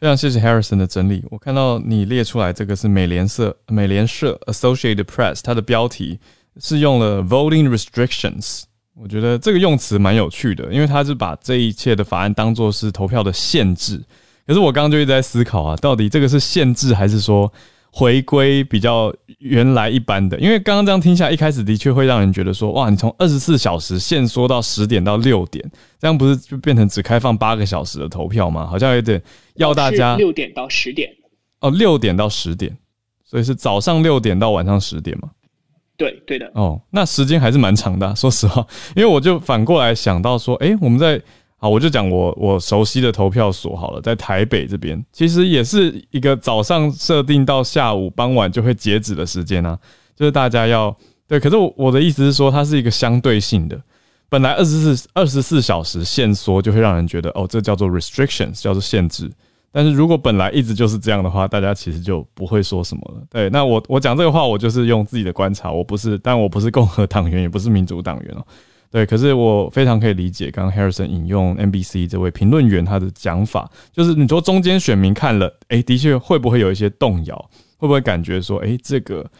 [0.00, 1.22] 非常谢谢 Harrison 的整理。
[1.30, 6.18] 我看到你列出来这个是美联社美联社 Associated Press 它的标题。
[6.60, 8.62] 是用了 voting restrictions，
[8.94, 14.02] 我觉得这个用词蛮有趣的，因为他是把这一切的法案当做是投票的限制。
[14.46, 17.52] 可是我刚刚就一直在思考啊，到底这个是限制还是说
[17.90, 20.38] 回归比较原来一般的。
[20.40, 25.62] 因为刚刚这样听下，一开始的确会让人觉得说，哇，你从二十四小时限缩到十点到六点，
[26.00, 28.66] 这样不是就变成只开放八个小时的投票吗？
[28.66, 29.22] 好像有点
[29.56, 31.10] 要大家六点到十点
[31.60, 32.76] 哦，六点到十点，
[33.24, 35.28] 所以是早上六点到晚上十点嘛？
[35.98, 36.50] 对，对的。
[36.54, 41.20] 哦，那时间还是蛮长的，说实话，因为我就反过来想到说，哎，我们在。
[41.60, 49.76] 好，我就讲我我熟悉的投票所好了，在台北这边，其实也是一个早上设定到下午傍晚就会截止的时间啊，
[50.14, 51.40] 就是大家要对。
[51.40, 53.76] 可是我我的意思是说，它是一个相对性的，
[54.28, 59.28] 本来二十四二十四小时限缩就会让人觉得哦，这叫做 restrictions，叫做限制。
[59.70, 63.22] 但是如果本来一直就是这样的话，大家其实就不会说什么了。
[63.30, 68.44] 对，那我我讲这个话，我就是用自己的观察，我不是，但我不是共和党员，也不是民主党员哦。
[68.90, 77.36] 对，可是我非常可以理解，刚刚 Harrison 引用 NBC 这位评论员他的讲法，就是你说中间选民看了，哎，的确会不会有一些动摇？
[77.76, 79.30] 会不会感觉说，哎，这个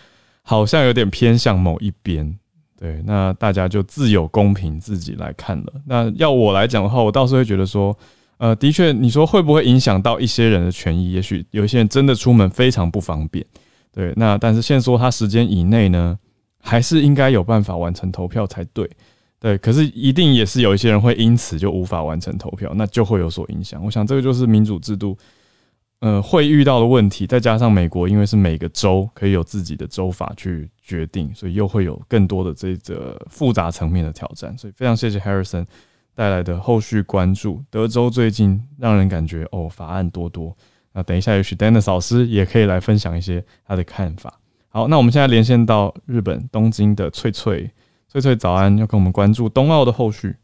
[0.43, 2.39] 好像有点偏向某一边？
[2.79, 5.73] 对，那大家就自有公平自己来看了。
[5.87, 7.97] 那要我来讲的话，我倒是会觉得说，
[8.39, 11.13] 呃，的确，你说会不会影响到一些人的权益？
[11.13, 13.45] 也许有一些人真的出门非常不方便。
[13.93, 16.17] 对，那但是现说他时间以内呢，
[16.61, 18.89] 还是应该有办法完成投票才对。
[19.41, 23.85] 对，可是一定也是有一些人会因此就无法完成投票，那就会有所影响。
[23.85, 25.17] 我想这个就是民主制度，
[26.01, 27.25] 呃，会遇到的问题。
[27.25, 34.57] 再加上美国，因为是每个州可以有自己的州法去决定，所以又会有更多的这个复杂层面的挑战。
[34.59, 35.65] 所以非常谢谢 Harrison
[36.19, 37.63] 带来的后续关注。
[37.71, 40.53] 德州最近让人感觉哦，法案多多。
[40.93, 44.41] 那等一下，也许 Dennis 老师也可以来分享一些他的看法。
[44.69, 47.71] 好，那我们现在连线到日本东京的翠翠。
[48.09, 50.35] 翠翠早安，要跟我们关注冬奥的后续。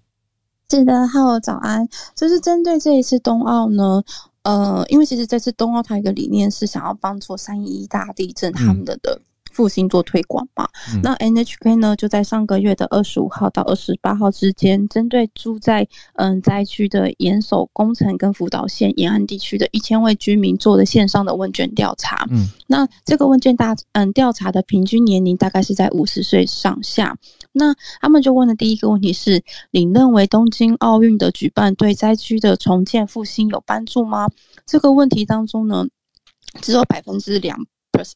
[0.70, 4.00] 是的，Hello 早安，就是针对这一次冬奥呢，
[4.44, 9.20] 呃，因为其实这次冬奥它一个理念是想要帮助三一大地震他们的的。
[9.54, 10.68] 复兴做推广嘛？
[11.02, 22.26] 那 NHK 呢，就在上个月的二十五号到二十八号之间，针对住在嗯灾区的岩手、工程跟福岛县沿岸地区的一千位居民做的线上的问卷调查。
[22.30, 27.16] 嗯，那这个问卷大嗯调查的平均年龄大概是在五十岁上下。
[27.52, 29.40] 那他们就问的第一个问题是：
[29.70, 34.28] 你认为东京奥运的举办对灾区的重建复兴有帮助吗？
[34.66, 35.86] 这个问题当中呢，
[36.60, 37.56] 只有百分之两。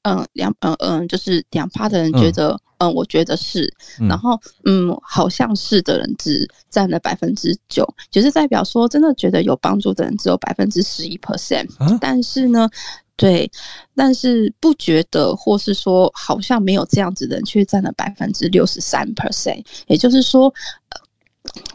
[0.03, 3.73] 嗯，两嗯嗯，就是两趴的人觉得，嗯，我觉得是，
[4.09, 11.69] 然后嗯，好像是的人只占了百分之九，就是代表说真的觉得有帮助的人只有百分之十一 percent，
[12.01, 12.69] 但是呢，
[13.17, 13.51] 对，
[13.95, 20.53] 但是不觉得或是说好像没有这样子的人却占了百分之六十三 percent，也就是说，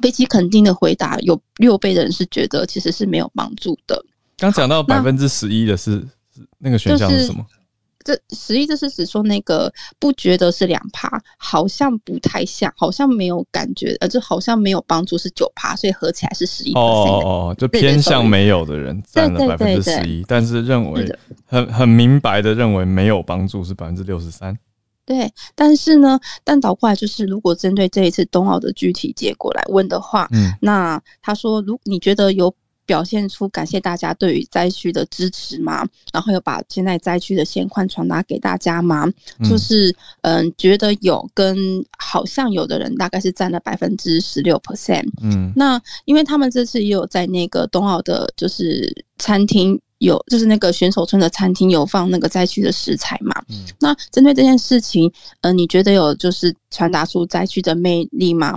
[0.02, 4.04] 非其肯定的回答有六倍的人是觉得其实是没有帮助的。
[4.38, 6.06] 刚讲到百分之十一的是
[6.58, 7.46] 那个选项是什么？
[8.04, 16.74] 这十一，这是指说那个不觉得是两趴，好像不太像，好像没有感觉，呃，就好像没有帮助是九趴，所以合起来是十一。
[16.74, 21.10] 哦哦哦，就偏向没有的人占了百分之十一，但是认为
[21.46, 24.58] 很很明白的认为没有帮助是百分之六十三。
[25.06, 32.54] 对，但是呢，但倒过来就是，如果针对这一次冬奥的具体结果来问的话，嗯，那他说，如你觉得有。
[32.86, 35.86] 表现出感谢大家对于灾区的支持吗？
[36.12, 39.08] 然后有把现在灾区的现况传达给大家吗？
[39.50, 41.58] 就是嗯，觉得有跟
[41.98, 45.06] 好像有的人大概是占了百分之十六 percent。
[45.22, 53.34] 嗯，那因为他们这次也有在那个冬奥的，就是餐厅有，就是那个选手村的餐厅有放那个灾区的食材嘛。
[53.50, 58.56] 嗯，那针对这件事情，呃，你觉得有就是传达出灾区的魅力吗？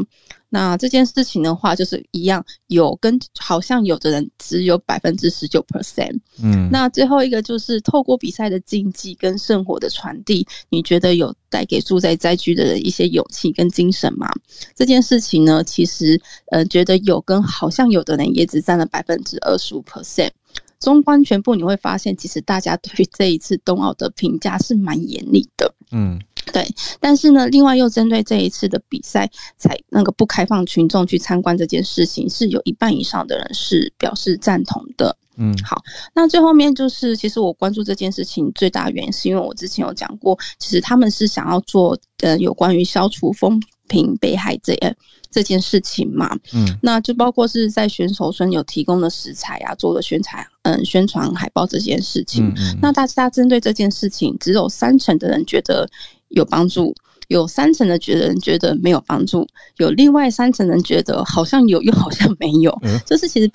[0.48, 14.28] 那这件事情的话，就是一样有跟好像有的人只有百分之十九 percent，嗯，那最后一个就是透过比赛的竞技跟圣火的传递，你觉得有带给住在灾区的人一些勇气跟精神吗？
[14.74, 16.20] 这件事情呢，其实
[16.52, 20.30] 呃，觉得有跟好像有的人也只占了百分之二十五 percent。
[20.78, 25.74] 纵观全部，你会发现，其实大家对于这一次冬奥的评价是蛮严厉的。
[25.90, 26.20] 嗯，
[26.52, 26.66] 对。
[27.00, 35.16] 但是呢，另外又针对这一次的比赛，才那个不开放群众去参观这件事情，是有一半以上的人是表示赞同的。
[35.38, 35.82] 嗯，好。
[36.14, 44.94] 那最后面就是，其实我关注这件事情最大原因，是因为我之前有讲过，其实他们是想要做呃有关于消除风评被害这样。
[45.28, 52.50] 这件事情嘛，嗯，那就包括是在选手村有提供的食材啊，做的宣传，嗯，宣传海报这件事情。
[52.80, 55.86] 那大家针对这件事情，只有三成的人觉得
[56.36, 56.94] 有帮助，
[57.28, 59.46] 有三成的觉得人觉得没有帮助，
[59.78, 63.50] 有另外三成人觉得好像有又好像没有，就是其实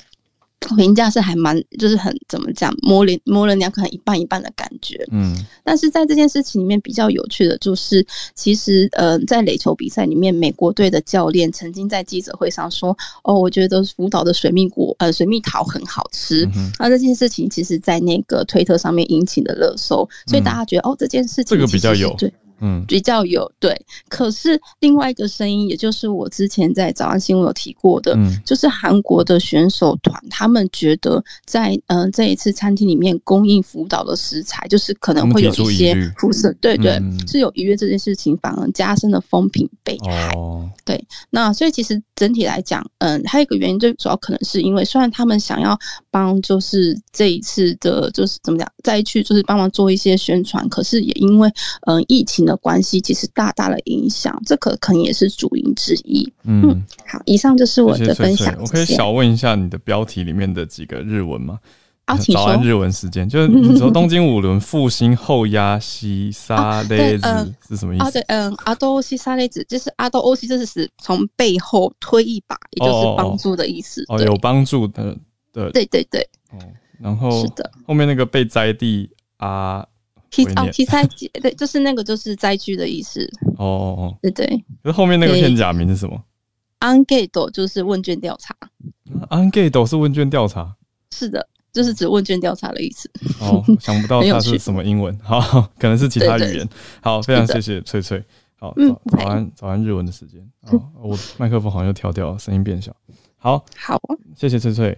[0.78, 5.04] 评价是还蛮，就是很怎么讲，模棱模棱两可，一半一半的感觉。
[5.12, 8.06] 嗯，但是在这件事情里面比较有趣的就是，
[8.36, 22.32] 其实呃，在垒球比赛里面，美国队的教练曾经在记者会上说：“哦，我觉得福岛的水蜜果呃水蜜桃很好吃。”嗯那这件事情其实，在那个推特上面引起的热搜，所以大家觉得哦，这件事情这个比较有对。
[22.62, 23.76] 嗯，比较有对，
[24.08, 40.30] 可是另外一个声音，也就是我之前在早安新闻有提过的，就是韩国的选手团，他们觉得在嗯这一次餐厅里面供应辅导的食材，就是可能会有一些辐射，对对，是有愉悦这件事情，反而加深了风评被害。
[40.36, 40.70] 哦。
[40.86, 45.76] 对，那所以其实整体来讲，嗯，还有一个原因，最主要可能是因为，虽然他们想要
[46.12, 51.52] 帮，就是这一次的，就是怎么讲，再去就是帮忙做一些宣传，可是也因为
[51.88, 52.52] 嗯疫情的。
[52.52, 56.30] 的关系其实大大的影响，这可可能也是主因之一。
[56.44, 58.54] 嗯，好，以上就是我的分享。
[58.60, 61.58] 我可以小问一下你的标题里面的几个日文吗？
[62.06, 68.12] 啊，请早安日文时间，就是你说东京五轮复兴后压西沙勒子是什么意思？
[68.12, 74.04] 对，嗯，阿多欧西沙勒子就是阿多欧西，这是从背后推一把，也就是帮助的意思。
[74.10, 75.16] 哦，有帮助的
[75.54, 76.30] 对，对对对。
[76.52, 76.60] 哦，
[77.00, 79.86] 然后是的，后面那个被栽地啊。
[80.30, 81.06] 题哦，题材
[81.42, 83.30] 对，就是那个，就是灾区的意思。
[83.58, 84.64] 哦哦哦，对对。
[84.82, 86.18] 那后面那个片假名是什么
[86.80, 88.56] ？Angate 就是问卷调查。
[89.30, 90.74] Angate 是问卷调查。
[91.14, 93.10] 是的，就是指问卷调查的意思。
[93.40, 95.40] 哦， 想不到它是什么英文，好，
[95.78, 96.68] 可能是其他语言。
[97.02, 98.24] 好，非常谢谢翠翠。
[98.60, 100.40] 好，早早安早安日文的时间。
[100.70, 102.96] 哦，我麦克风好像又调掉了，声音变小。
[103.38, 104.00] 好，好，
[104.36, 104.98] 谢谢翠翠。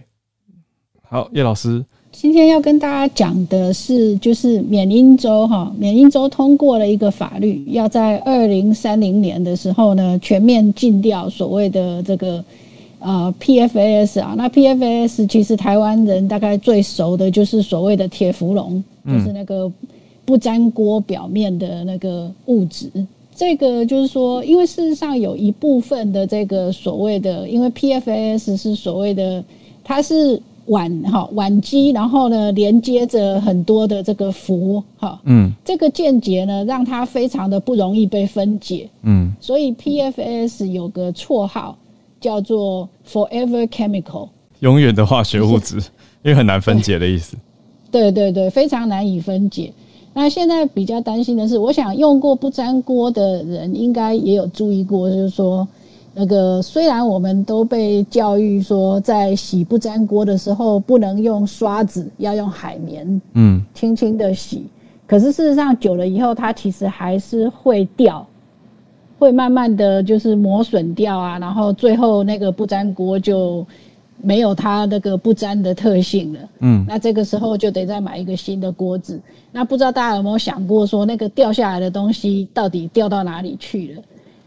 [1.02, 1.84] 好，叶老师。
[2.12, 12.44] 今天要跟大家讲的是，就是缅因州哈，缅因州通过了一个法律，要在二零三零年的时候呢，全面禁掉所谓的这个
[13.04, 14.34] 呃 PFAS 啊。
[14.36, 19.70] 那 PFAS 其实台湾人大概最熟的就是所谓的铁氟龙，就是那个
[20.24, 22.90] 不粘锅表面的那个物质。
[23.36, 29.44] 这个就是说，因为事实上有一部分的这个所谓的，因为 PFAS 是所谓的，
[29.84, 30.42] 它是。
[30.66, 41.76] 烷哈烷基，然后呢连接着很多的这个氟哈，嗯，这个间接呢让它非常的不容易被分解，嗯，所以 PFAS 有个绰号
[42.24, 45.76] 叫做 Forever Chemical，永远的化学物质，
[46.22, 47.36] 因为很难分解的意思。
[47.90, 49.70] 对对对，非常难以分解。
[50.14, 55.68] 那现在比较担心的是，我想用过不粘锅的人应该也有注意过，就是说。
[56.16, 64.64] 那个虽然我们都被教育说，在洗不粘锅的时候不能用刷子，要用海绵，嗯，轻轻的洗。
[65.08, 68.24] 可是事实上久了以后，它其实还是会掉，
[69.24, 71.38] 会慢慢的就是磨损掉啊。
[71.38, 73.66] 然后最后那个不粘锅就
[74.20, 76.38] 没有它那个不粘的特性了。
[76.60, 79.18] 嗯，那这个时候就得再买一个新的锅子。
[79.50, 84.02] 那不知道大家有没有想过，说那个掉下来的东西到底掉到哪里去了？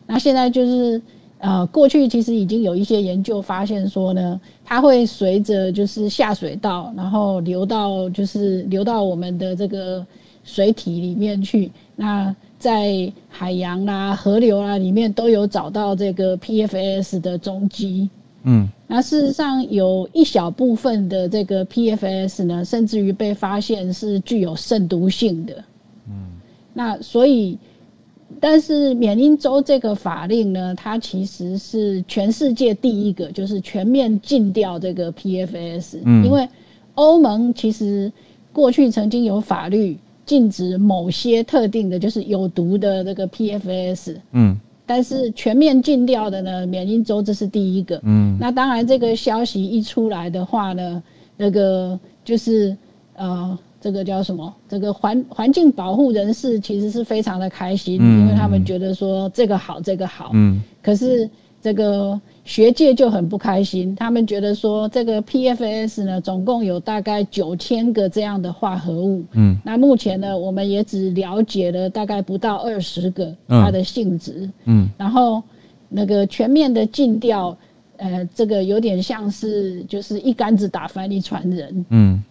[0.05, 1.01] 那现在就是。
[1.39, 10.03] 呃，过去其实已经有一些研究发现说呢，它会随着就是下水道，然后流到就是流到我们的这个
[10.43, 11.71] 水体里面去。
[11.95, 18.09] 那在海洋啦、河流啦里面都有找到这个 PFAS 的踪迹。
[18.43, 25.63] 嗯，那事实上有一小部分的这个 PFAS 呢，甚至于被发现是具有肾毒性的。
[26.09, 26.13] 嗯，
[26.73, 27.57] 那所以。
[28.41, 35.99] 但是缅因州这个法令呢，它其实是全世界第一个，就是全面禁掉这个 PFAS。
[36.03, 36.47] 嗯，因为
[36.95, 38.11] 欧盟其实
[38.51, 39.97] 过去曾经有法律
[40.27, 44.17] 禁止某些特定的，就是有毒的这个 PFAS。
[44.33, 44.55] 嗯，
[44.85, 47.99] 但是全面禁掉的呢，缅因州这是第一个。
[48.03, 51.01] 嗯，那当然这个消息一出来的话呢，
[51.35, 52.77] 那个就是
[53.15, 53.57] 呃。
[53.79, 54.53] 这个叫什么？
[54.67, 60.31] 这个环环境保护人士其实是非常的开心，因为他们觉得说这个好，这个好。
[60.33, 60.59] 嗯。
[60.81, 61.29] 可是
[61.61, 69.21] 这个学界就很不开心，他们觉得说这个 PFAS 呢，总共有大概九千个这样的化合物。
[69.33, 69.57] 嗯。
[69.65, 74.49] 那目前呢，我们也只了解了大概不到二十个它的性质。
[74.63, 74.87] 嗯。
[74.97, 75.43] 然后
[75.89, 77.55] 那个全面的禁掉，
[77.97, 81.85] 呃，这个有点像是就是一竿子打翻一船人。
[81.89, 82.23] 嗯。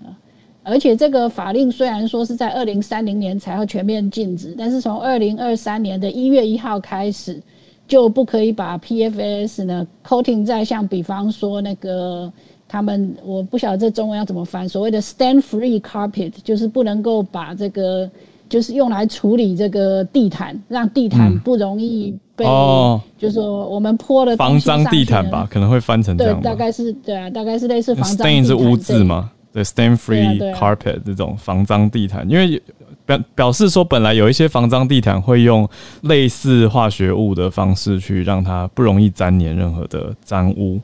[0.62, 7.40] 而且这个法令虽然说是在二零三零年才要全面禁止，但是从二零二三年的一月一号开始，
[7.88, 12.32] 就不可以把 PFAS 呢 coating 在像比方说那个
[12.68, 18.10] 他们我不晓得这中文要怎么翻，所谓的 stand free carpet 就是不能够把这个
[18.48, 26.40] 就是用来处理这个地毯，让地毯不容易被哦，就是说我们泼了防脏地毯吧，可能会翻成这样。
[26.40, 28.26] 对，大概是对啊，大概是类似防脏。
[28.26, 29.30] Stain 是污渍吗？
[29.52, 32.60] 对，Stain Free Carpet 这种防脏地毯，因为
[33.06, 35.66] 表表示说本来有一些防脏地毯会用
[36.02, 40.78] 类似化学物的方式去让它不容易粘黏任何的脏污，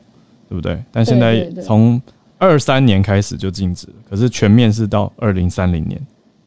[0.49, 0.81] 对不对？
[0.91, 2.01] 但现在从
[2.37, 6.01] 二三年开始就禁止，可是全面是到二零三零年。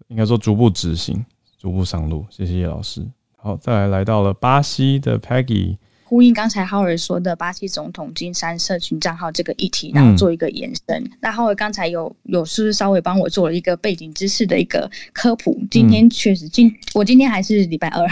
[0.09, 1.25] 应该说逐步执行，
[1.59, 2.25] 逐步上路。
[2.31, 3.05] 谢谢叶老师。
[3.37, 5.77] 好，再来来到了巴西的 Peggy，
[6.09, 11.11] 呼应刚才浩尔说的巴西总统金山社群账号这个议题，然后做一个延伸。
[11.21, 15.61] 那浩尔刚才有有是不是稍微帮我做了一个背景知识的一个科普？
[15.71, 18.07] 今天确实今我今天还是礼拜二，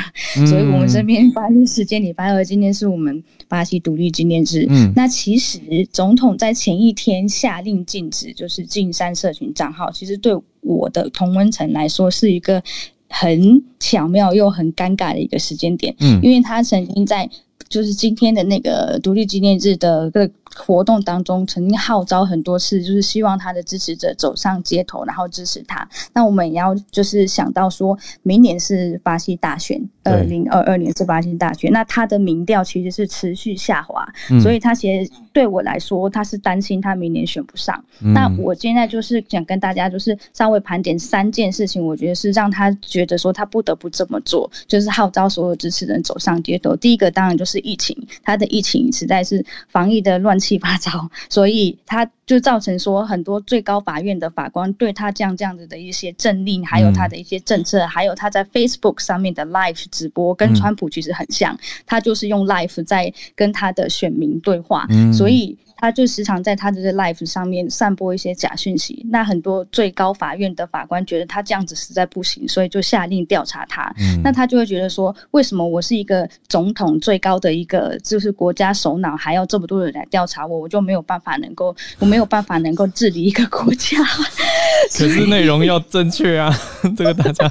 [0.47, 4.66] 所以我们这边巴西时间礼拜二，今天是我们巴西独立纪念日。
[4.68, 5.61] 嗯，那其实
[5.92, 10.34] 总统在前一天下令禁止，就是金山社群账号，其实对。
[10.66, 12.62] 我的同温层来说是一个
[13.11, 17.28] 很巧妙又很尴尬的一个时间点，嗯，因为他曾经在
[17.68, 20.30] 就是今天的那个独立纪念日的个。
[20.57, 25.88] 活动当中曾经号召很多次，就是希望他的支持者走上街头，然后支持他。
[26.12, 34.07] 那我们也要就是想到说，明年是巴西大选，二零二二年是巴西大选，那他的民调其实是持续下滑，
[34.40, 37.84] 所以他其实对我来说，他是担心他明年选不上。
[37.98, 46.76] 那我现在就是想跟大家就是稍微盘点三件事情，我觉得是让他觉得说他不得不这么做，就是号召所有支持人走上街头。
[46.76, 50.38] 第一个当然就是疫情，他的疫情实在是防疫的乱。
[50.45, 65.58] 七八糟，所以他就造成说很多最高法院的法官对他这样这样子的一些政令，还有他的一些政策，还有他在 Facebook 上面的 Live 直播，跟川普其实很像，他就是用 Live 在跟他的选民对话，所以。
[65.76, 73.92] 他就时常在他的 life 上面散播一些假讯息，那很多最高法院的法官觉得他这样子实在不行，所以就下令调查他。
[74.22, 83.98] 那他就会觉得说，为什么我是一个总统最高的一个就是国家首脑，还要这么多人来调查我，我就没有办法能够，我没有办法能够治理一个国家。
[84.96, 86.48] 可是内容要正确啊，
[86.96, 87.50] 这个大家。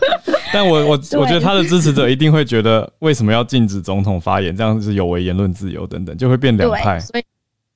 [0.53, 4.55] 但我我 我觉得他的支持者一定会觉得，为什么要禁止总统发言？
[4.55, 6.97] 这样是有违言论自由等等，就会变两派。
[6.97, 7.23] 所以。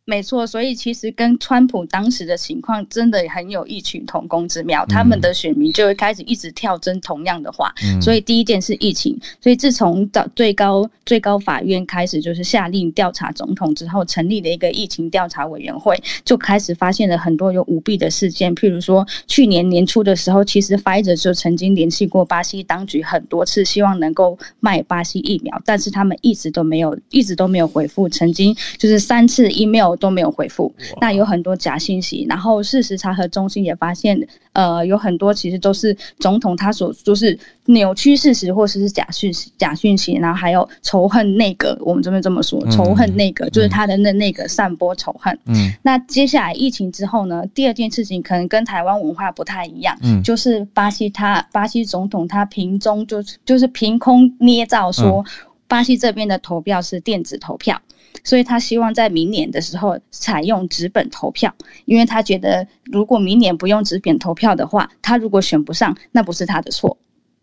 [0.10, 7.74] 没错，所以其实跟川普当时的情况真的很有异曲同工之妙，他们的选民就会开始一直跳针同样的话。
[8.02, 18.56] 所以第一件是疫情，所以自从到最高最高法院开始就是下令调查总统之后，成立了一个疫情调查委员会，就开始发现了很多有舞弊的事件。
[18.56, 28.08] 譬如说，去年年初的时候，其实 Pfizer 就曾经联系过巴西当局很多次，希望能够卖巴西疫苗，但是他们一直都没有，一直都没有回复。
[28.08, 29.97] 曾经就是三次 email。
[29.98, 32.26] 都没有回复，那有很多假信息。
[32.30, 34.18] 然后事实查核中心也发现，
[34.54, 40.14] 呃，有很多其实都是总统他所就是扭曲事实，或者是假讯息、假讯息。
[40.14, 45.38] 然后还有仇恨内阁，我们这边这么说，仇恨内阁就是他的那那个散播仇恨。
[45.46, 47.44] 嗯，那接下来疫情之后呢？
[47.54, 55.24] 第二件事情可能跟台湾文化不太一样，嗯，就是巴西他巴西总统他凭中就是就是凭空捏造说，
[55.68, 57.80] 巴西这边的投票是电子投票。
[58.24, 61.54] 所以他希望在明年的时候采用纸本投票，
[61.86, 66.98] 因为他觉得如果明年不用纸本投票的话，他如果选不上，那不是他的错，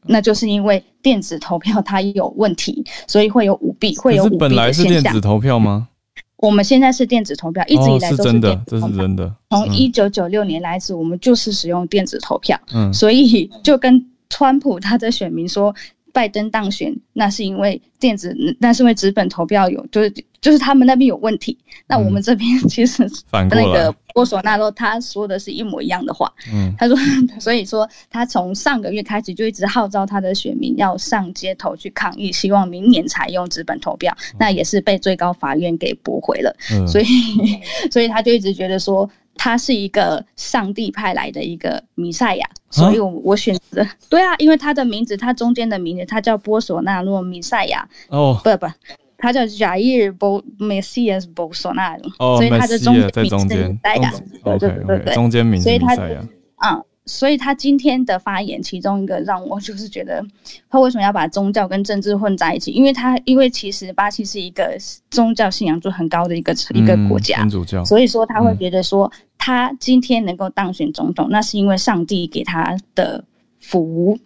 [0.07, 5.89] 那就是因为电子投票它有问题，所以会有舞弊，会有舞弊本来是电子投票吗？
[6.37, 9.35] 我们现在是电子投票，一直以来都是真的，这是真的。
[9.51, 15.75] 从一九九六年来自我们就是使用电子投票，嗯，所以就跟川普他的选民说。
[16.13, 21.57] 拜登当选，那是因为电子，那是因为纸本投票有，就是就是他们那边有问题。
[21.87, 26.31] 那我们这边 其实那个波索纳洛他说的是一模一样的话。
[26.53, 26.95] 嗯，他说，
[27.41, 34.15] 所以说他从上个月开始就一直号召他的选民要上街头去抗议，希望明年采用纸本投票。
[34.39, 36.55] 那也是被最高法院给驳回了。
[36.73, 37.07] 嗯，所以
[37.91, 39.11] 所以他就一直觉得说。
[39.37, 48.67] 他是一个上帝派来的一个弥赛亚，所以我我选择对啊，因为他的名字，他中间的名字，他叫波索纳洛弥赛亚哦，不不，
[49.25, 50.15] 他叫 Jair
[50.59, 54.13] Messias Bolsonaro，所以他的中间弥赛亚，
[54.45, 56.21] 对对对，中间名字弥赛亚，
[56.65, 56.85] 嗯。
[57.07, 60.25] 所以他今天的发言，其中一个让我就是觉得，
[60.71, 62.71] 他为什么要把宗教跟政治混在一起？
[62.71, 64.75] 因为他因为其实巴西是一个
[65.11, 73.23] 宗教信仰度很高的一个一个国家，天主教，所以说他会觉得说，他今天能够当选总统，那是因为上帝给他的
[73.61, 74.19] 福。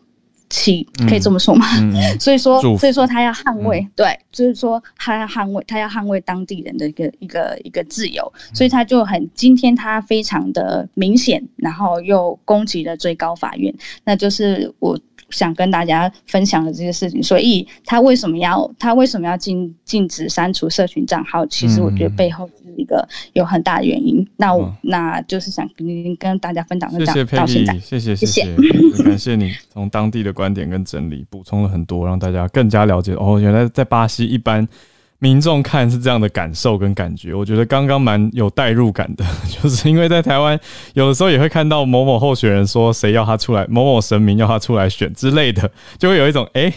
[0.50, 1.66] 起可以这么说吗？
[2.18, 13.74] 所以说，所以说他要捍卫，对，就是说他要捍卫，他要捍卫当地人的一个一个一个自由，所以他就很今天他非常的明显，然后又攻击了最高法院，
[14.04, 14.98] 那就是我
[15.30, 17.22] 想跟大家分享的这些事情。
[17.22, 21.44] 所以他为什么要他为什么要禁禁止删除社群账号？
[21.46, 24.26] 其实我觉得背后是一个有很大的原因。
[24.36, 26.90] 那我那就是想跟跟大家分享。
[26.90, 28.56] 谢谢佩谢谢谢谢，
[29.04, 34.66] 感谢你从当地的观点跟整理补充了很多，让大家更加了解哦，原来在巴西一般。
[35.20, 40.58] 民众看是这样的感受跟感觉，我觉得刚刚蛮有代入感的， 就是因为在台湾
[40.94, 46.72] 有的时候也会看到某某候选人说谁要他出来，某某神明要他出来选之类的，就会有一种哎，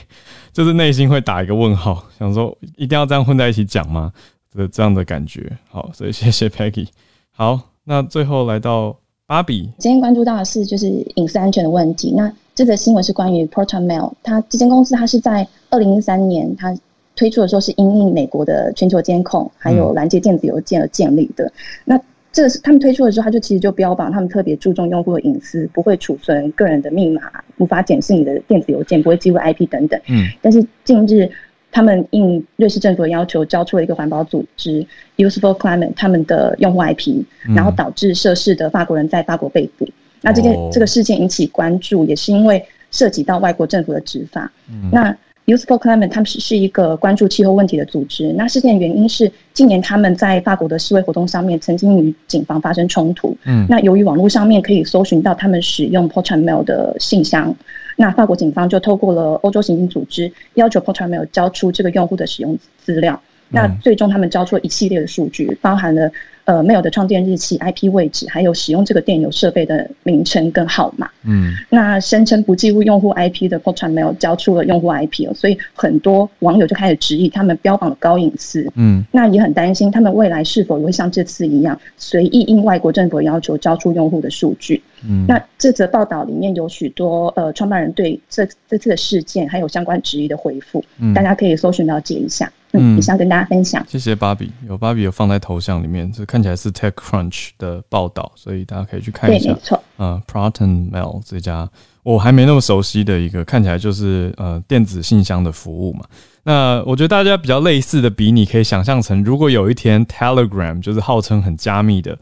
[0.52, 4.12] 就是内心会打一个问号，想说一定要这样混在一起讲吗？
[4.56, 5.56] 的这样的感觉。
[5.70, 6.88] 好，所以谢谢 Peggy。
[7.30, 12.12] 好，那最后来到芭比，今天关注到的是就是隐私安全的问题。
[12.18, 16.76] 那这则新闻是关于 Porter Mail，它这间公司它是在二零一三年它。
[17.16, 21.52] 推出的时候是因应美国的全球监控，还有拦截电子邮件而建立的。
[21.86, 22.00] 那
[22.32, 27.22] 这个是他们推出的时候，他就其实就标榜他们特别注重用户的隐私，不会储存个人的密码，
[27.58, 30.00] 无法检视你的电子邮件，不会记录 IP 等等。
[30.08, 30.28] 嗯。
[30.42, 31.30] 但是近日，
[31.72, 34.86] 他们应瑞士政府的要求，交出了一个环保组织
[35.18, 37.22] Useful Climate 他们的用户 IP，
[37.54, 39.86] 然后导致涉事的法国人在法国被捕。
[40.22, 44.50] 那这件这个事件引起关注，也是因为涉及到外国政府的执法。
[44.70, 44.90] 嗯。
[44.90, 45.14] 那
[45.54, 48.32] Useful Climate，他们是是一个关注气候问题的组织。
[48.34, 53.36] 那事件原因是，近年他们在法国的示威活动上面，曾经与警方发生冲突。
[53.46, 57.54] 嗯，那由于网络上面可以搜寻到他们使用 Porter Mail 的信箱，
[57.98, 63.20] 那法国警方就透过了欧洲刑警组织，要求 Porter Mail 交出这个用户的使用资料。
[63.50, 66.10] 那最终他们交出了一系列的数据，包含了。
[66.52, 71.10] 呃，mail 的创建日期、IP 位置，还有使用这个电邮设备的名称跟号码。
[71.24, 78.70] 嗯，那声称不记录用户 IP 的 Porter Mail 交出了用户 IP 哦，所以很多网友就开始质疑他们标榜的高隐私。
[78.76, 84.84] 嗯，那也很担心他们未来是否也会像这次一样，随意应外国政府要求交出用户的数据。
[85.08, 90.84] 嗯，那这则报道里面有许多呃创办人对这这次的事件还有相关质疑的回复，
[91.16, 92.52] 大家可以搜寻了解一下。
[92.74, 93.86] 嗯，以上跟大家分享。
[93.88, 99.52] 谢谢芭比，有芭比有放在头像里面，这看起来是 TechCrunch 的报道，所以大家可以去看一下。
[99.52, 99.84] 没错。
[99.98, 101.70] 呃，Proton Mail 这家
[102.04, 106.06] 我还没那么熟悉的一个，看起来就是呃电子信箱的服务嘛。
[106.44, 112.18] 那我觉得大家比较类似的比拟，可以想象成，如果有一天 Telegram 就是号称很加密的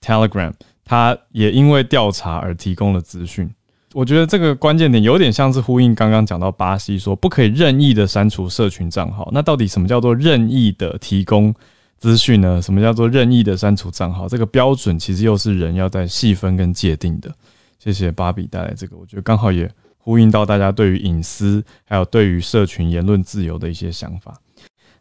[0.00, 0.52] Telegram，
[0.84, 3.48] 它也因为调查而提供了资讯。
[3.94, 9.30] 我觉得这个关键点有点像是呼应刚刚讲到巴西说不可以任意的删除社群账号。
[9.32, 11.54] 那到底什么叫做任意的提供
[11.98, 12.60] 资讯呢？
[12.60, 14.28] 什么叫做任意的删除账号？
[14.28, 17.32] 这个标准其实又是人要在细分跟界定的。
[17.78, 24.36] 谢谢芭比带来这个，我觉得刚好也呼应到大家对于隐私还有对于社群言论自由的一些想法。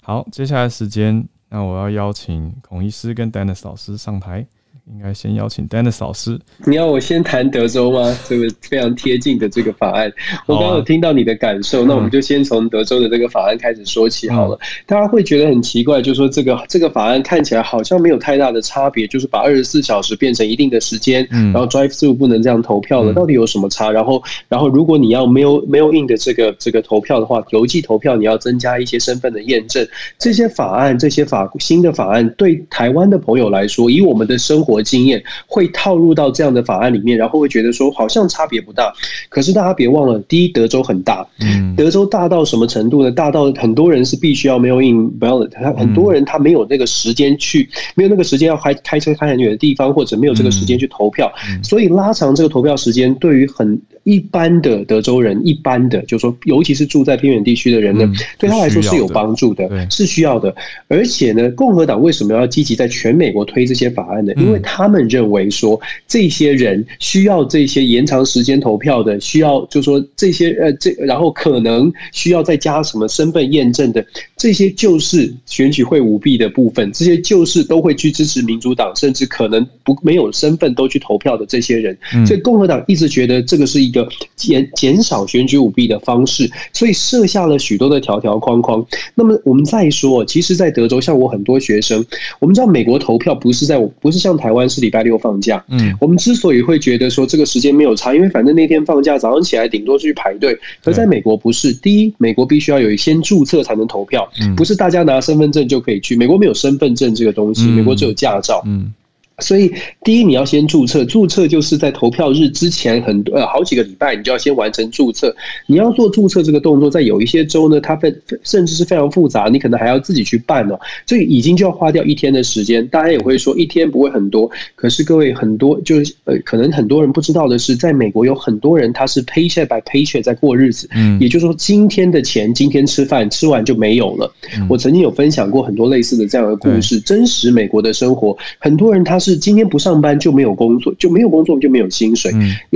[0.03, 4.45] 好，接下来时间，那我要邀请孔医师跟 Dennis 老师上台。
[4.91, 6.37] 应该先邀请 Dennis 老师。
[6.65, 8.17] 你要我先谈德州吗？
[8.27, 10.11] 这个非常贴近的这个法案，
[10.45, 14.59] 我刚刚有听到你的感受，那我们就先从德州的这个法案开始说起好了。
[14.85, 23.89] 大家会觉得很奇怪，就是说这个这个法案看起来好像没有太大的差别，就是把二十四小时变成一定的时间，然后 drive through 不能这样投票了，到底有什么差？
[23.89, 29.87] 然后然后如果你要没有没有印的这个这个投票的话，邮寄投票你要增加一些身份的验证。
[30.19, 34.72] 这些法案这些法新的法案对台湾的朋友来说，以我们的生活。
[34.73, 38.91] 活经验会套入到这样的法案里面，然后会觉得说好像差别不大。
[39.29, 43.11] 可是大家别忘了，第一，德州很大，嗯，德州大到什么程度呢？
[43.11, 53.79] 大到很多人是必须要没有 in ballot，他很多人他没有那个时间去，没有那个时间要开开车开很远的地方，或者没有这个时间去投票，所以拉长这个投票时间，对于很。
[54.05, 58.05] 一般的德州人，一般的就是说，尤其是住在偏远地区的人呢，
[58.37, 60.53] 对他来说是有帮助的，是需要的。
[60.89, 64.33] 而且呢，共和党为什么要积极在全美国推这些法案呢？
[64.35, 74.05] 因为他们认为说，这些人需要这些延长时间投票的，需要就说这些呃这，然后可能需要再加什么身份验证的，
[74.35, 81.97] 这些就是选举会舞弊的部分，这些就是都会去支持民主党，甚至可能不没有身份都去投票的这些人。
[82.25, 83.93] 所以共和党一直觉得这个是一。
[83.93, 88.83] 一个减减少选举舞弊的方式，所以设下了许多的条条框框。
[89.13, 92.03] 那么我们再说，其实，在德州，像我很多学生，
[92.39, 95.63] 我们知道美国投票不是在不是像台湾是礼拜六放假。
[95.69, 100.57] 嗯，我们之所以会觉得说这个时间没有差，因为反正那天放假，早上起来顶多是去排队。
[100.83, 106.15] 可在美国不是，第一，美国必须要有先注册才能投票，不是大家拿身份证就可以去。
[106.15, 108.63] 美国没有身份证这个东西，美国只有驾照。
[108.65, 108.93] 嗯。
[109.39, 109.73] 所以，
[110.03, 111.03] 第一，你要先注册。
[111.05, 115.35] 注册就是在投票日之前很多呃好几个礼拜，你就要先完成注册。
[115.65, 118.13] 你要做注册这个动作，在有一些州呢，它非
[118.43, 120.79] 甚至是非常复杂，你可能还要自己去办哦。
[121.03, 122.87] 这已经就要花掉一天的时间。
[122.89, 134.31] 大家也会说一天不会很多，可是各位很多就是呃，可能很多人不知道的是，在美国有很多人他是 paycheck by paycheck 在过日子，嗯，也就是说今天的钱今天吃饭吃完就没有了。
[134.69, 139.19] 我曾经有分享过很多类似的这样的故事，真实美国的生活，很多人他。
[139.23, 142.31] 是今天不上班就没有工作，就没有工作就没有薪水，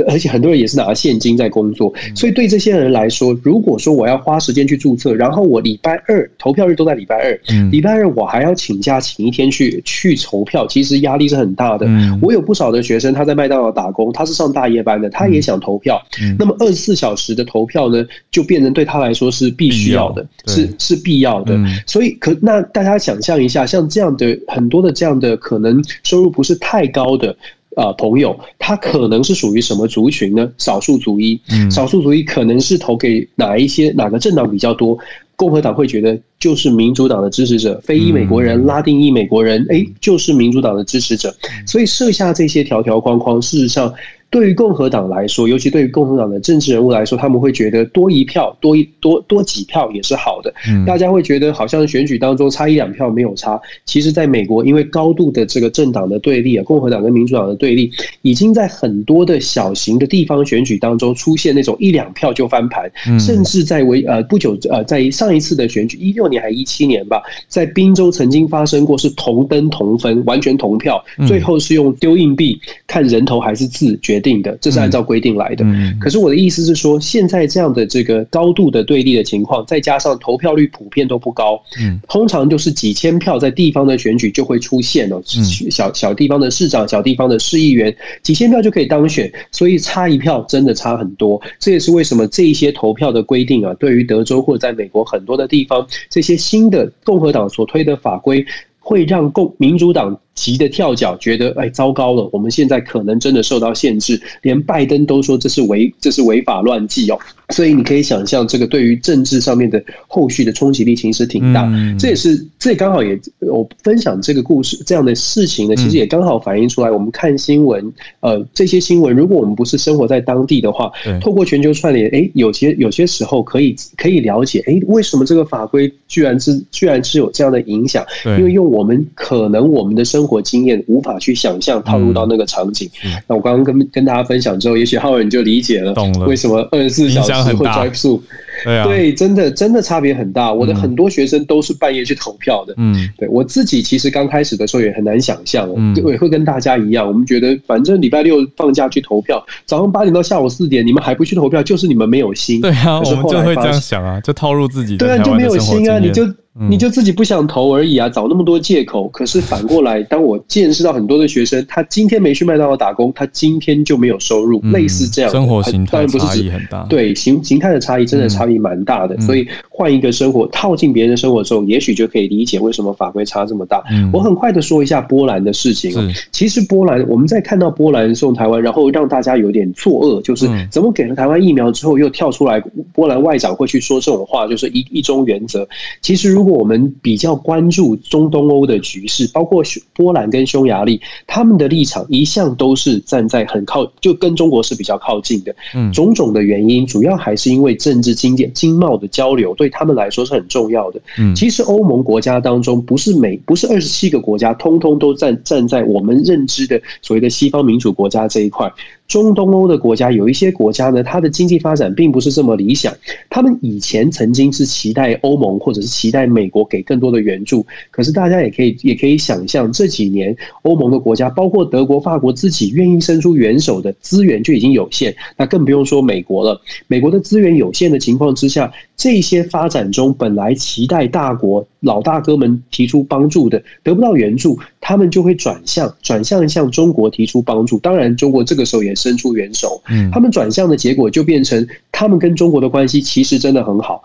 [0.08, 7.39] 而且很多人也是拿现金在工作，所以对这些人来说，如果说我要花时间去注册，然后我礼拜二投票日都在礼拜二，
[7.72, 11.88] 礼拜二我还要请假请一天去去投票，其实压力是很大的。
[12.22, 16.01] 我有不少的学生他在麦当劳打工，他是上大夜班的，他也想投票，
[16.39, 21.60] 那么二十四小时的投票呢，就变成对他来说是必须要的，是是必要的。
[21.86, 26.36] 所以可那大家想象一下，像这样的很多的这样的可能收入。
[26.38, 27.35] 不是太高的
[27.75, 30.47] 啊，朋友，他可能是属于什么族群呢？
[30.59, 31.39] 少数族裔，
[31.71, 34.95] 少数族裔可能是投给哪一些哪个政党比较多？
[35.35, 41.35] 共和党会觉得就是民主党的支持者，非裔美国人、拉丁裔美国人，哎，就是民主党的支持者。
[41.65, 43.91] 所以设下这些条条框框，事实上。
[44.30, 50.53] 对于共和党来说，尤其对于共和党的政治人物来说，他们会觉得多一票、多一多多几票也是好的。
[50.86, 53.59] 大家会觉得好像选举当中差一两票没有差。
[53.86, 57.89] 其实，在美国，因为高度的这个政党的对立啊，共和党跟民主党的对立，
[58.21, 74.16] 已经在很多的小型的地方选举当中出现那种一两票就翻盘，甚至在为呃不久呃在上一次的选举一六年还一七年吧，在宾州曾经发生过是同登同分，完全同票，最后是用丢硬币看人头还是字决。
[74.18, 75.63] 决定的，这是按照规定来的。
[75.99, 81.61] 可是我的意思是说，现在这样的这个高度的对立的情况，再加上投票率普遍都不高，
[82.07, 85.22] 通常就是几千票在地方的选举就会出现了。
[85.70, 91.39] 小小地方的市长、小地方的市议员，几千票就可以当选，所以差一票真的差很多。
[91.59, 98.43] 这也是为什么这一些投票的规定啊，对于德州或者在美国很多的地方，这些新的共和党所推的法规，
[98.80, 100.20] 会让共民主党。
[100.38, 107.17] 急的跳脚，觉得哎，糟糕了，我们现在可能真的受到限制，连拜登都说这是违，这是违法乱纪哦。
[107.49, 111.67] 所以你可以想象，这个对于政治上面的后续的冲击力其实挺大。
[111.97, 116.91] 这也是，这刚好也我分享这个故事这样的事情呢，其实也刚好反映出来。
[116.91, 128.05] 我们看新闻，呃，这些新闻，如果我们不是生活在当地的话，透过全球串联，哎，有些有些时候可以可以了解，哎，为什么这个法规居然是居然是有这样的影响？
[128.25, 132.89] 因为用我们可能我们的生活经验无法去想象套入到那个场景。
[133.25, 138.21] 那我刚刚跟跟大家分享之后，也许浩文就理解了，懂了为什么二十四小时会 drive 速。
[138.66, 140.53] 对啊，对，真的真的差别很大。
[140.53, 142.74] 我的很多学生都是半夜去投票的。
[142.78, 152.62] 嗯，对我自己其实刚开始的时候也很难想象，也会跟大家一样，我们觉得反正礼拜六放假去投票，早上八点到下午四点，你们还不去投票，就是你们没有心。
[152.62, 156.28] 对啊，我们就会这样想啊，就套入自己对啊，就没有心啊，你就。
[156.60, 159.08] 你就自己不想投而已啊，找那么多借口。
[159.10, 166.84] 可是反过来，当我见识到很多的学生，他今天没去麦当劳打工，他今天就没有收入，类似这样生活形态差异很大。
[166.89, 173.84] 对形形态的差异真的差异蛮大的，所以换一个生活套进别人的生活中，也许就可以理解为什么法规差这么大。
[174.12, 175.91] 我很快的说一下波兰的事情。
[176.32, 182.62] 其实波兰，我们在看到波兰送台湾，然后让大家有点错愕，就是怎么给了台湾疫苗之后，又跳出来
[182.93, 185.68] 波兰外长会去说这种话，就是一一中原则。
[186.02, 195.56] 其实如果我们比较关注中东欧的局势，包括波兰跟匈牙利，他们的立场一向都是站在很靠，就跟中国是比较靠近的。
[195.76, 201.01] 嗯，种种的原因，主要还是因为政治、经济、经贸的交流对他们来说是很重要的。
[201.17, 208.71] 嗯，其实欧盟国家当中，不是每不是二十七个国家，通通都站站在我们认知的所谓的西方民主国家这一块。
[209.08, 212.93] 中东欧的国家有一些国家呢，它的经济发展并不是这么理想。
[213.30, 226.60] 他们以前曾经是期待欧盟或者是期待美国给更多的援助，可是大家也可以也可以想象，这几年欧盟的国家，包括德国、法国自己愿意伸出援手的资源就已经有限，那更不用说美国了。
[226.88, 237.80] 美国的资源有限的情况之下，这些发展中本来期待大国老大哥们提出帮助的，得不到援助，他们就会转向转向向中国提出帮助。
[237.80, 238.97] 当然，中国这个时候也。
[238.98, 244.04] 伸出援手，嗯，他们转向的结果就变成，他们跟中国的关系其实真的很好。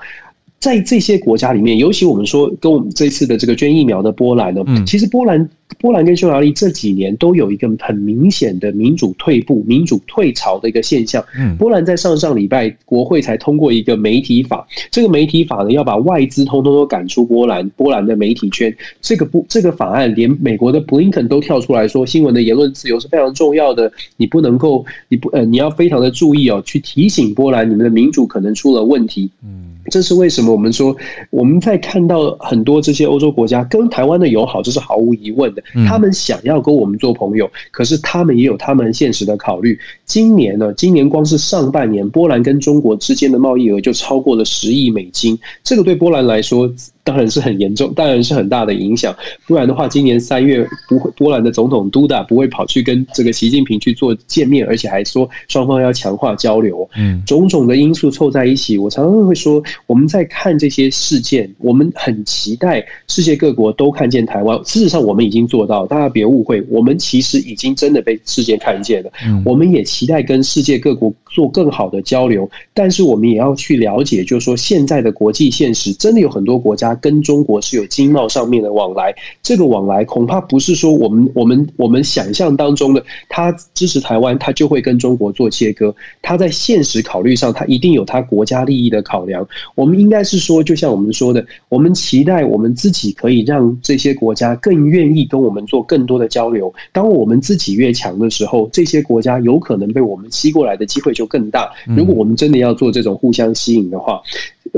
[0.62, 5.50] 在这些国家里面，尤其我们说跟我们这次的这个捐疫苗的波兰呢，其实波兰
[5.80, 11.20] 波兰跟匈牙利这几年都有一个很明显的民主退步、民主退潮的一个现象。
[11.36, 18.72] 嗯，波兰在上上礼拜国会才通过一个媒体法，这个媒体法呢要把外资通通都赶出波兰，波兰的媒体圈。
[19.00, 29.28] 这个不，这个法案连美国的布林肯都跳出来说，新闻的言论自由是非常重要的，你不能够，你不呃，你要非常的注意哦，去提醒波兰，你们的民主可能出了问题。
[29.42, 29.70] 嗯。
[29.90, 30.51] 这是为什么？
[30.52, 30.94] 我们说
[31.30, 35.62] 我们在看到很多这些欧洲国家跟台湾的友好，这是毫无疑问的。
[35.88, 39.78] 他们想要跟我们做朋友，可是他们也有他们现实的考虑。
[40.04, 45.38] 今年呢，今年光是上半年，波兰跟中国之间的贸易额就超过了十亿美金。
[45.64, 46.70] 这个对波兰来说。
[47.04, 49.14] 当然是很严重，当然是很大的影响。
[49.46, 56.88] 不然的话，今年三月不会，波兰的总统杜达不会跑去跟这个习近平去做见面，而且还说双方要强化交流。
[56.96, 64.56] 嗯，种种的因素凑在一起，我常常会说，我们在看这些事件，我们很期待世界各国都看见台湾。
[64.64, 69.10] 事实上，我们已经做到，大家别误会，我们其实已经真的被世界看见了。
[69.26, 76.91] 嗯，我们也期待跟世界各国做更好的交流，但是我们也要去了解，就是说现在的国际现实，真的有很多国家。
[76.96, 85.94] 跟中国是有经贸上面的往来，这个往来恐怕不是说我们我们我们想象当中的，他支持台湾，他就会跟中国做切割。
[86.20, 89.46] 他在现实考虑上，他一定有他国家利益的考量。
[89.74, 96.72] 我们应该是说，就像我们说的，我们期待我们自己可以让这些国家更愿意跟我们做更多的交流。
[96.92, 101.70] 当我们自己越强的时候，这些国家有可能被我们吸过来的机会就更大。
[101.96, 104.20] 如果我们真的要做这种互相吸引的话。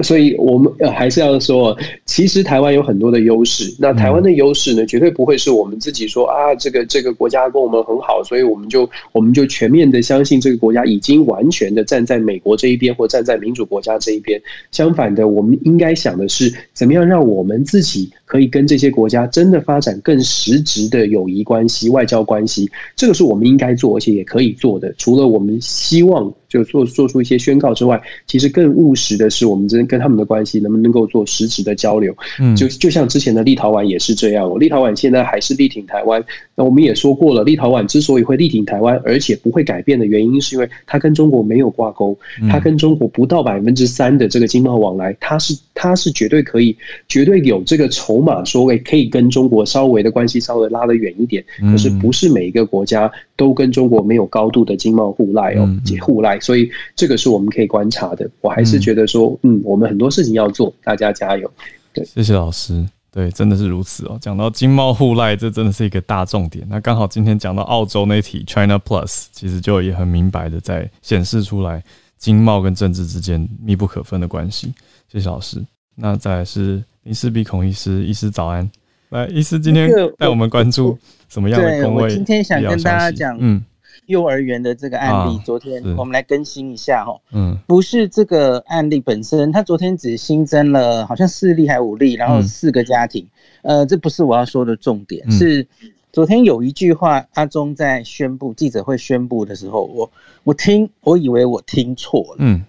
[0.03, 1.77] 所以，我们还是要说，
[2.07, 3.73] 其实台湾有很多的优势。
[3.79, 14.41] 那台湾的优势呢，绝对不会是我们自己说啊，这个这个国家跟我们很好，所以我们就我们就全面的相信这个国家已经完全的站在美国这一边，或站在民主国家这一边。
[14.73, 22.69] 相反的，我们应该想的是，怎么样让我们自己可以跟这些国家真的发展更实质的友谊关系、外交关系。
[22.97, 24.93] 这个是我们应该做，而且也可以做的。
[24.97, 26.33] 除了我们希望。
[26.47, 32.17] 就做做出一些宣告之外，其实更务实的是，我们真跟他们的关系能不能够做实质的交流？
[32.41, 36.25] 嗯，就就像之前的立陶宛也是这样，立陶宛现在还是力挺台湾。
[36.57, 42.17] 那我们也说过了，立陶宛之所以会力挺台湾，而且不会改变的原因，是因为它跟中国没有挂钩，
[42.49, 46.77] 它跟中国不到百分之三的这个经贸往来，它是它是绝对可以，
[47.09, 51.45] 绝对有这个筹码，说诶可以跟中国稍微的关系稍微拉得远一点。
[51.73, 55.69] 可是不是每一个国家都跟中国没有高度的经贸互赖哦，
[56.01, 56.39] 互赖。
[56.41, 58.31] 所以这个是我们可以观察的。
[58.41, 61.51] 我还是觉得说，嗯，我们很多事情要做，大家加油。
[61.93, 62.87] 对，谢谢老师。
[63.15, 64.19] 对，真的是如此哦。
[64.21, 66.67] 讲到经贸互赖，这真的是一个大重点。
[66.69, 71.81] 那刚好今天讲到澳洲那题 China Plus，其实就也很明白的在显示出来
[72.19, 74.75] 经贸跟政治之间密不可分的关系。
[75.07, 75.65] 谢谢老师。
[75.95, 78.69] 那再来是林世碧孔医师，医师早安。
[79.11, 79.89] 来，医师今天
[80.19, 80.99] 带我们关注
[81.29, 82.13] 什么样的工位？
[82.13, 83.65] 今天想跟大家讲，嗯。
[84.07, 87.19] 幼儿园的这个案例，昨天我们来更新一下哈。
[87.33, 93.27] 嗯，不是这个案例本身，他昨天只新增了好像四例还五例，然后四个家庭。
[93.63, 95.67] 呃，这不是我要说的重点，是
[96.13, 100.11] 昨天有一句话，阿中在宣布记者会宣布的时候，我
[100.43, 102.37] 我听，我以为我听错了。
[102.41, 102.63] 嗯，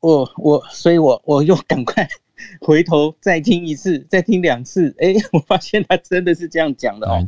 [0.00, 2.08] 我我，所以我我又赶快
[2.60, 4.94] 回头再听一次，再听两次。
[4.98, 7.24] 哎， 我发现他真的是这样讲的哦。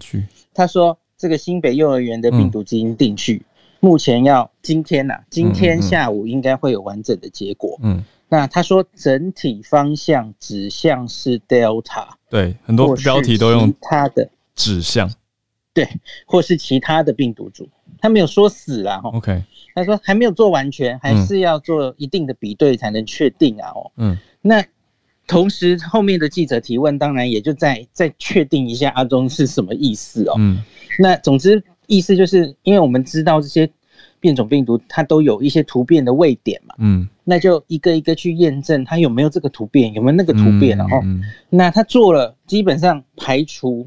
[0.55, 0.99] 他说。
[1.19, 3.43] 这个新北幼儿园的病毒基因定序，
[3.81, 7.79] 目前要今天呐，今天下午应该会有完整的结果。
[7.83, 15.11] 嗯，那他说整体方向指向是 Delta，对，很多标题都用他的指向，
[15.73, 15.89] 对，
[16.27, 17.67] 或是其他的病毒株，
[17.99, 19.09] 他没有说死啦哈。
[19.11, 19.43] OK，
[19.75, 23.71] 他说还没有做完全，还是要做一定的比对才能确定啊。
[23.71, 24.63] 哦，嗯，那
[25.27, 30.35] 同时后面的记者提问，当然也就再再确定一下阿中是什么意思哦。
[30.37, 30.63] 嗯。
[30.99, 33.69] 那总之意思就是，因为我们知道这些
[34.19, 41.01] 变种病毒它都有一些突变的位点嘛，嗯，那就一个一个去验证它有没有这个突变，有没有那个突变，然后，
[41.49, 43.87] 那他做了基本上排除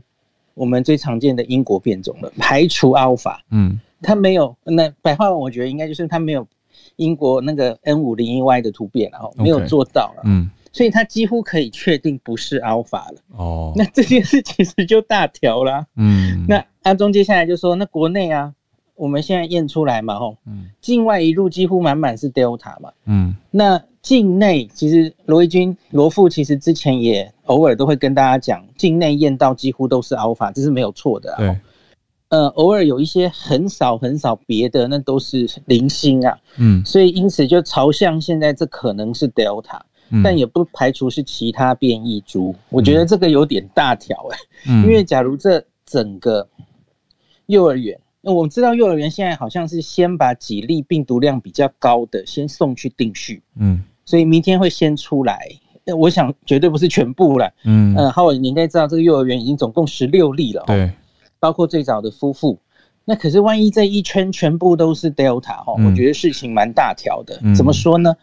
[0.53, 6.47] 我们最常见的英国变种了，排除阿尔法，嗯，他没有，那白话文我觉得应该就是他没有
[6.95, 10.49] 英国那个 N 五零一 Y 的突变，然后没有做到了，嗯。
[10.71, 15.83] 所以他几乎可以确定不是 alpha 了哦，那这件事其实就大条啦。
[15.95, 18.51] 嗯，那阿中接下来就说，那国内啊，
[18.95, 31.35] 我们现在验出来嘛，吼，嗯，境外一路几乎满满是 delta 嘛，嗯，那境内其实罗毅军罗富其实之前也偶尔都会跟大家讲，境内验到几乎都是 alpha，这是没有错的。
[31.37, 31.55] 对，
[32.29, 39.79] 呃，偶尔有一些很少很少别的，那都是零星啊，嗯，所以因此就朝向现在这可能是 delta。
[40.23, 46.49] 但也不排除是其他变异株，我觉得这个有点大条哎，因为假如这整个
[47.49, 47.99] 幼儿园。
[48.21, 55.49] 那我们知道幼儿园现在好像是先把几例病毒量比较高的先送去定序，嗯，所以明天会先出来。
[55.85, 60.91] 那我想绝对不是全部了，嗯嗯，浩伟你应该知道这个幼儿园已经总共十六例了，对，
[61.39, 62.59] 包括最早的夫妇。
[63.05, 67.39] 那可是万一这一圈全部都是 Delta 哈，我觉得事情蛮大条的。
[67.55, 68.13] 怎么说呢？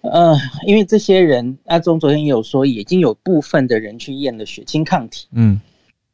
[0.00, 5.60] 呃，因为这些人阿忠昨天也有说，已经有部分的人去验了血清抗体，嗯，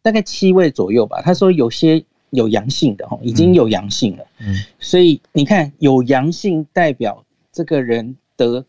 [0.03, 1.23] 大概七位左右吧。
[1.23, 2.05] 他说有些。
[2.35, 8.65] 有阳性的哈，已经有阳性了，嗯，所以你看有阳性代表这个人得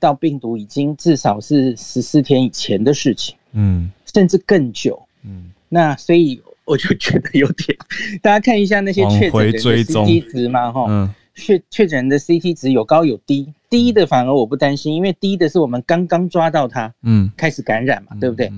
[0.00, 7.76] 到病毒已经至少是十四天以前的事情，嗯，甚至更久，嗯，那所以我就觉得有点，
[8.20, 18.50] 大家看一下那些确诊的 CT 值嘛，哈，确确诊的 CT 值有高有低，低的反而我不担心，因为低的是我们刚刚抓到他，嗯，开始感染嘛，对不对？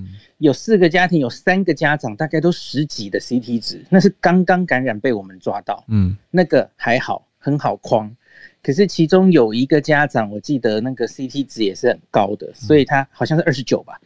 [0.44, 8.14] 有四个家庭，有三个家长，大概都十几的 CT 值，那是刚刚感染被我们抓到，嗯，那个还好，很好框。
[8.62, 13.98] 可是其中有一个家长，我记得那个 CT 值也是很高的，所以他好像是二十九吧，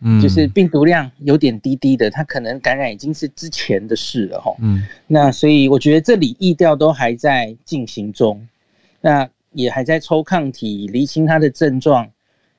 [0.00, 8.46] 嗯，就是病毒量有点低低的，他可能感染已经是之前的事了哈，嗯，那所以我觉得这里疫调都还在进行中，
[9.00, 12.08] 那也还在抽抗体，厘清他的症状。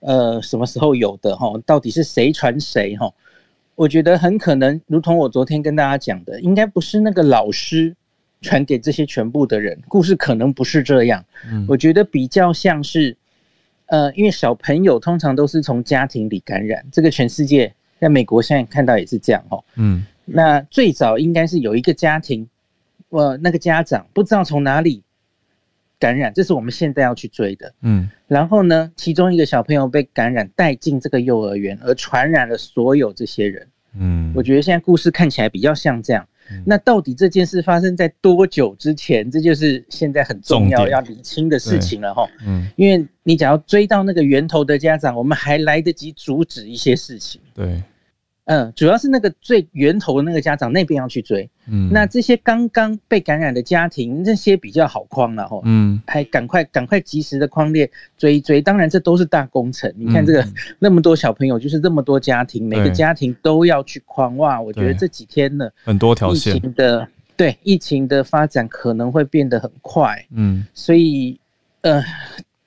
[0.06, 1.52] 呃，什么时候有的哈？
[1.66, 3.12] 到底是谁传谁哈？
[3.74, 7.96] 我觉得很可能，如同我昨天跟大家讲的，应该不是那个老师
[8.40, 9.76] 传给这些全部的人。
[9.88, 11.26] 故事可能不是这样。
[11.52, 13.18] 嗯，我觉得比较像是，
[13.88, 19.64] 呃，因为小朋友通常都是从家庭里感染，这个全世界在美国现在看到也是这样哦。
[19.76, 22.48] 嗯，那最早应该是有一个家庭，
[23.10, 25.02] 呃，那个家长不知道从哪里。
[26.00, 27.74] 感染，这是我们现在要去追的。
[27.82, 33.68] 嗯，然后呢，其中一个小朋友被感染带进这个幼儿园，而传染了所有这些人。
[33.98, 36.28] 嗯，我觉得现在故事看起来比较像这样。
[36.64, 39.32] 那到底这件事发生在多久之前？
[39.32, 42.28] 这就是现在很重要要理清的事情了哈。
[42.46, 47.42] 嗯，因为你只要追到那个源头的家长，我们还来得及阻止一些事情。
[47.54, 47.82] 对。
[48.46, 66.62] 嗯，主要是那个最源头的那个家长那边要去追，嗯，那这些刚刚被感染的家庭那些比较好框了哈，嗯，还赶快赶快及时的框列追一追，当然这都是大工程，你看这个 那么多小朋友，就是这么多家庭，每个家庭都要去框哇，我觉得这几天呢，很多条线。
[66.74, 71.40] 的，对疫情的发展可能会变得很快，嗯，所以
[71.82, 72.04] 呃，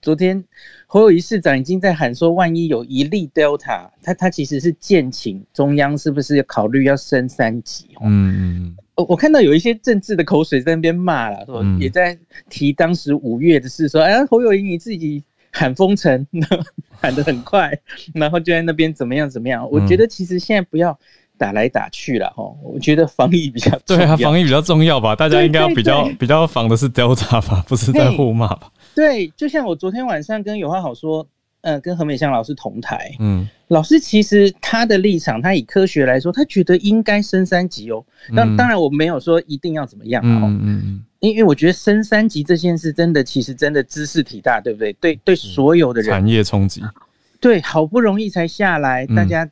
[0.01, 0.42] 昨天。
[0.90, 7.88] 侯友谊市长已经在喊说，万一有一例 Delta，他他其实是建请中央是不是要考虑要升三级？
[8.01, 12.18] 嗯嗯，我我看到有一些政治的口水在那边骂了，说也在
[12.49, 15.22] 提当时五月的事，说哎侯友谊你自己
[15.53, 16.26] 喊封城，
[16.99, 17.70] 喊得很快，
[18.14, 19.68] 然后就在那边怎么样怎么样？
[19.70, 20.99] 我觉得其实现在不要
[21.36, 28.70] 打来打去了哈，我觉得防疫比较对啊，防疫比较重要吧，大家应该要比较比较防的是 Delta 吧，不是在互骂吧？
[28.99, 31.24] 对，就像我昨天晚上跟有话好说，
[31.61, 38.05] 嗯，跟何美香老师同台，嗯，老师其实他的立场，他以科学来说，他觉得应该升三级哦。
[38.30, 44.92] 那当然我没有说一定要怎么样哦，嗯嗯，因为我觉得升三级这件事真的，其实真的知识体大，对不对？
[44.94, 46.82] 对对，所有的人产业冲击，
[47.40, 49.49] 对，好不容易才下来，大家。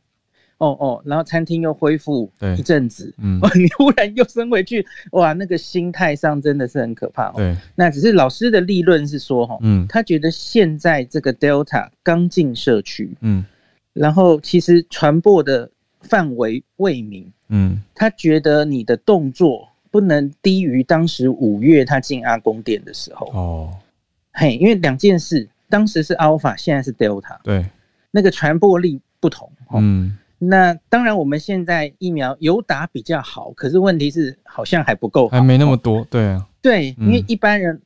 [0.58, 7.30] 哦哦，然后餐厅又恢复一阵子，嗯， 你忽然又升回去，哇，那个心态上真的是很可怕。
[7.32, 13.44] 对，那只是老师的立论是说，哈，嗯，他觉得现在这个 Delta 刚进社区，嗯，
[13.92, 23.26] 然后其实传播的范围未明，嗯，他觉得你的动作不能低于当时五月他进阿公店的时候。
[23.34, 23.76] 哦，
[24.32, 27.66] 嘿，因为两件事，当时是 Alpha，现在是 Delta，对，
[28.10, 30.16] 那个传播力不同，嗯。
[30.38, 36.06] 那当然，我们现在疫苗有打比较好，可是问题是好像还不够，还没那么多。
[36.10, 37.80] 对啊，对，因为一般人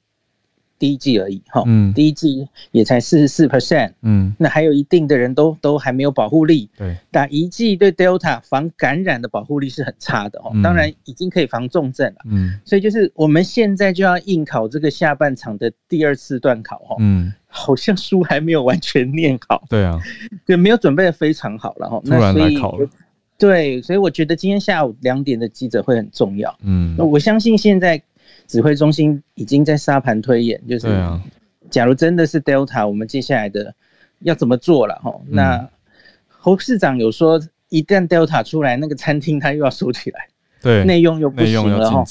[0.81, 17.33] 第一季而已，哈，嗯，第一季也才四十四 percent，嗯，那还有一定的人都都还没有保护力，对，打一剂对 Delta 防感染的保护力是很差的哦，当然已经可以防重症了，嗯，所以就是我们现在就要应考这个下半场的第二次段考，哈，嗯。
[17.53, 19.99] 好像书还没有完全念好，对啊，
[20.47, 22.01] 对，没有准备的非常好，了哈。
[22.05, 22.89] 突然来考了，
[23.37, 28.01] 对，所以我觉得今天下午两点的记者会很重要，嗯，那我相信现在
[28.51, 30.89] 指挥中心已经在沙盘推演，就是，
[31.71, 33.73] 假如真的是 Delta，我们接下来的
[34.23, 35.15] 要怎么做了哈？
[35.29, 35.69] 那
[36.27, 40.27] 侯市长有说，一旦 Delta 出来，那个餐厅他又要收起来，
[40.61, 42.05] 对，内用又不行了哈。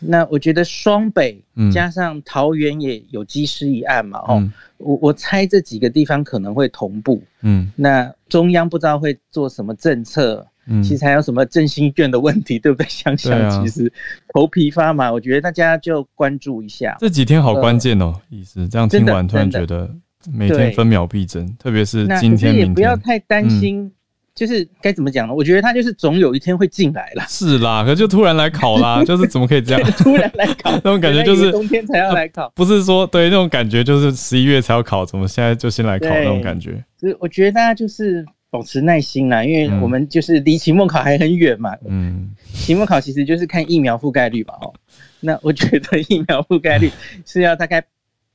[0.00, 10.46] 那我觉得双北加上桃园也有机师一案嘛，哦，我我猜这几个地方可能会同步，嗯，那中央不知道会做什么政策
[10.82, 12.86] 其实还有什么振兴券的问题，对不对？
[12.88, 13.92] 想想其实
[14.32, 16.96] 头皮发麻，我觉得大家就关注一下。
[17.00, 19.90] 这几天好关键哦，意思这样听完突然觉得
[20.32, 22.56] 每天分秒必争，特别是今天、明天。
[22.56, 23.90] 也不要太担心。
[24.32, 25.34] 就是该怎么讲呢？
[25.34, 27.24] 我觉得他就是总有一天会进来了。
[27.28, 29.92] 是啦，可就突然来考啦， 就是怎么可以这样？
[29.98, 32.50] 突然来考， 那种感觉就是冬天才要来考。
[32.54, 36.82] 不是说对那种感觉，就是十一月才要考，怎么现在就先来考那种感觉？
[37.00, 41.76] 是我觉得大家就是保持耐心啦，因为我们就是离期末考还很远嘛。
[41.86, 44.54] 嗯，期末考其实就是看疫苗覆盖率吧。
[44.60, 44.74] 哦，
[45.20, 46.90] 那我觉得疫苗覆盖率
[47.24, 47.82] 是要大概。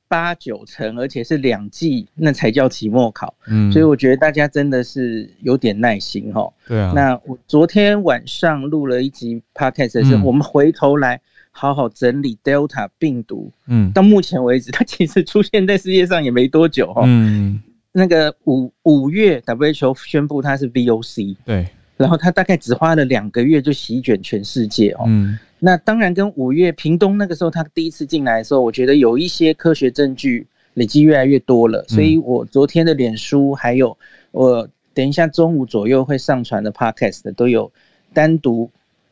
[0.07, 3.34] 八九成，而且是两季，那才叫期末考。
[3.47, 6.47] 嗯，所以我觉得大家真的是有点耐心哈。
[6.68, 6.93] 对啊。
[6.95, 13.51] 那我昨天晚上录了一集 podcast 的时候，我们回头来好好整理 Delta 病毒。
[13.66, 13.91] 嗯。
[13.93, 17.01] 到目前为止，它其实出现在世界上也没多久哈。
[17.05, 17.59] 嗯。
[17.98, 21.38] 那个五五月 WHO 宣布它是 VOC。
[21.46, 21.66] 对。
[21.96, 25.06] 然后它大概只花了两个月就席卷全世界哦。
[25.08, 25.39] 嗯。
[25.60, 33.98] 那当然，跟五月屏东那个时候他第一次进来的时候，我觉得有一些科学证据累积越来越多了，所以我昨天的脸书还有
[34.32, 37.72] 我等一下中午左右会上传的 podcast 都有
[38.14, 38.70] 单独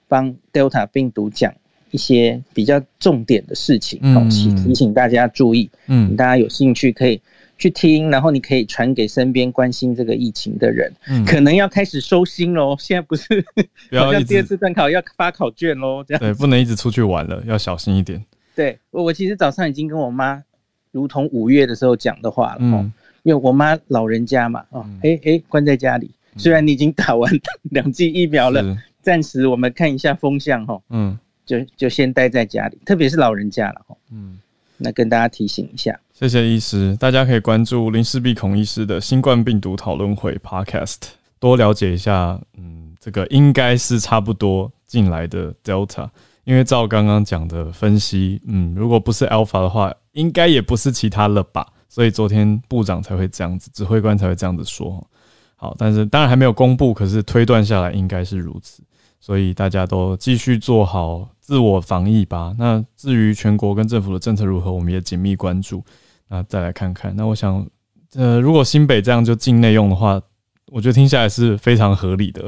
[0.09, 1.51] 帮 Delta 病毒讲
[1.91, 5.69] 一些比较重点的事情，提提醒大家注意。
[5.87, 7.19] 嗯，大家有兴趣可以。
[7.63, 10.91] 去听，然后你可以传给身边关心这个疫情的人，
[11.25, 12.75] 可能要开始收心喽。
[12.77, 13.41] 现在不是，
[13.97, 16.19] 好像第二次段考要发考卷喽，这样。
[16.19, 18.21] 对，不能一直出去玩了，要小心一点。
[18.53, 20.43] 对，我我其实早上已经跟我妈，
[20.91, 22.91] 如同五月的时候讲的话了，嗯，
[23.23, 27.31] 因为我妈老人家嘛，哦，哎哎，关在家里，虽然你已经打完
[27.71, 34.37] 两剂疫苗了，暂时我们看一下风向哈，嗯，就就先待在家里，特别是老人家了，嗯。
[34.83, 40.97] 那跟大家提醒一下，谢谢医师，大家可以关注林氏璧孔医师的新冠病毒讨论会 Podcast，
[41.39, 42.37] 多了解一下。
[42.57, 46.09] 嗯，这个应该是差不多进来的 Delta，
[46.43, 51.65] 因为照刚刚讲的分析，嗯，如果不是 Alpha 的话，应该也不是其他了吧？
[51.87, 55.01] 所以昨天部长才会这样子，指挥官才会这样子说。
[55.55, 58.83] 好，但是当然还没有公布，可是推断下来应该是如此。
[59.21, 62.55] 所以大家都继续做好自我防疫吧。
[62.57, 65.83] 那至于全国跟政府的政策如何，我们也紧密关注。
[66.29, 67.13] 那再来看看。
[67.17, 67.67] 那我想，
[68.13, 70.21] 呃，如果新北这样就境内用的话，
[70.67, 72.41] 我觉得听下来是非常合理的。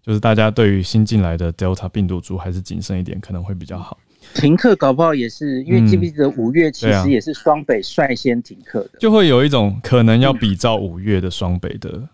[0.00, 3.98] 就是大家对于新进来的 Delta 病毒株还是谨慎一点，可能会比较好。
[4.34, 12.08] 停课搞不好也是因为记不记得五月其实也是双北率先停课的，就会有一种可能要比照五月的双北的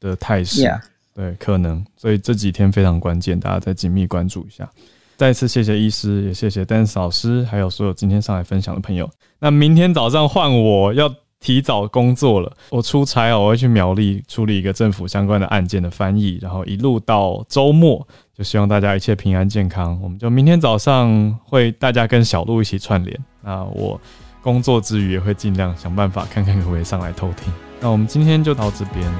[0.00, 0.68] 的态势。
[1.14, 4.68] 对，可能，所以这几天非常关键，大家再紧密关注一下。
[5.18, 9.10] 再次谢谢医师，也谢谢 Dan 老师，还有所有今天上来分享的朋友。
[9.40, 19.98] 那明天早上换我要提早工作了，我出差哦，我会去苗栗处理一个政府相关的案件的翻译，然后一路到周末，就希望大家一切平安健康。
[20.00, 23.20] 我们就明天早上会大家跟小鹿一起串联。
[23.42, 24.00] 那我
[24.40, 27.52] 工作之余也会尽量想办法看看可不可以上来偷听。
[27.80, 29.12] 那我们今天就到这边。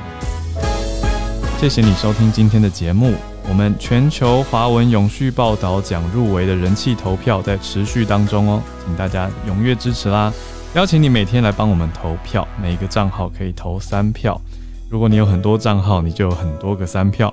[1.59, 3.15] 谢谢你收听今天的节目。
[3.49, 10.33] 我们全球华文永续报道奖入围的人气投票在持续当中哦，请大家踊跃支持啦！
[10.75, 14.39] 邀请你每天来帮我们投票，每个账号可以投三票。
[14.91, 17.33] 如果你有很多账号，你就有很多个三票，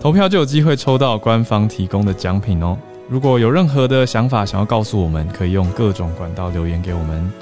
[0.00, 2.76] 投票就有机会抽到官方提供的奖品哦。
[3.08, 7.32] 如果有任何的想法想要告诉我们，可以用各种管道留言给我们。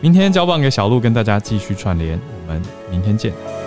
[0.00, 2.18] 明天交棒给小鹿，跟大家继续串联。
[2.42, 3.65] 我们明天见。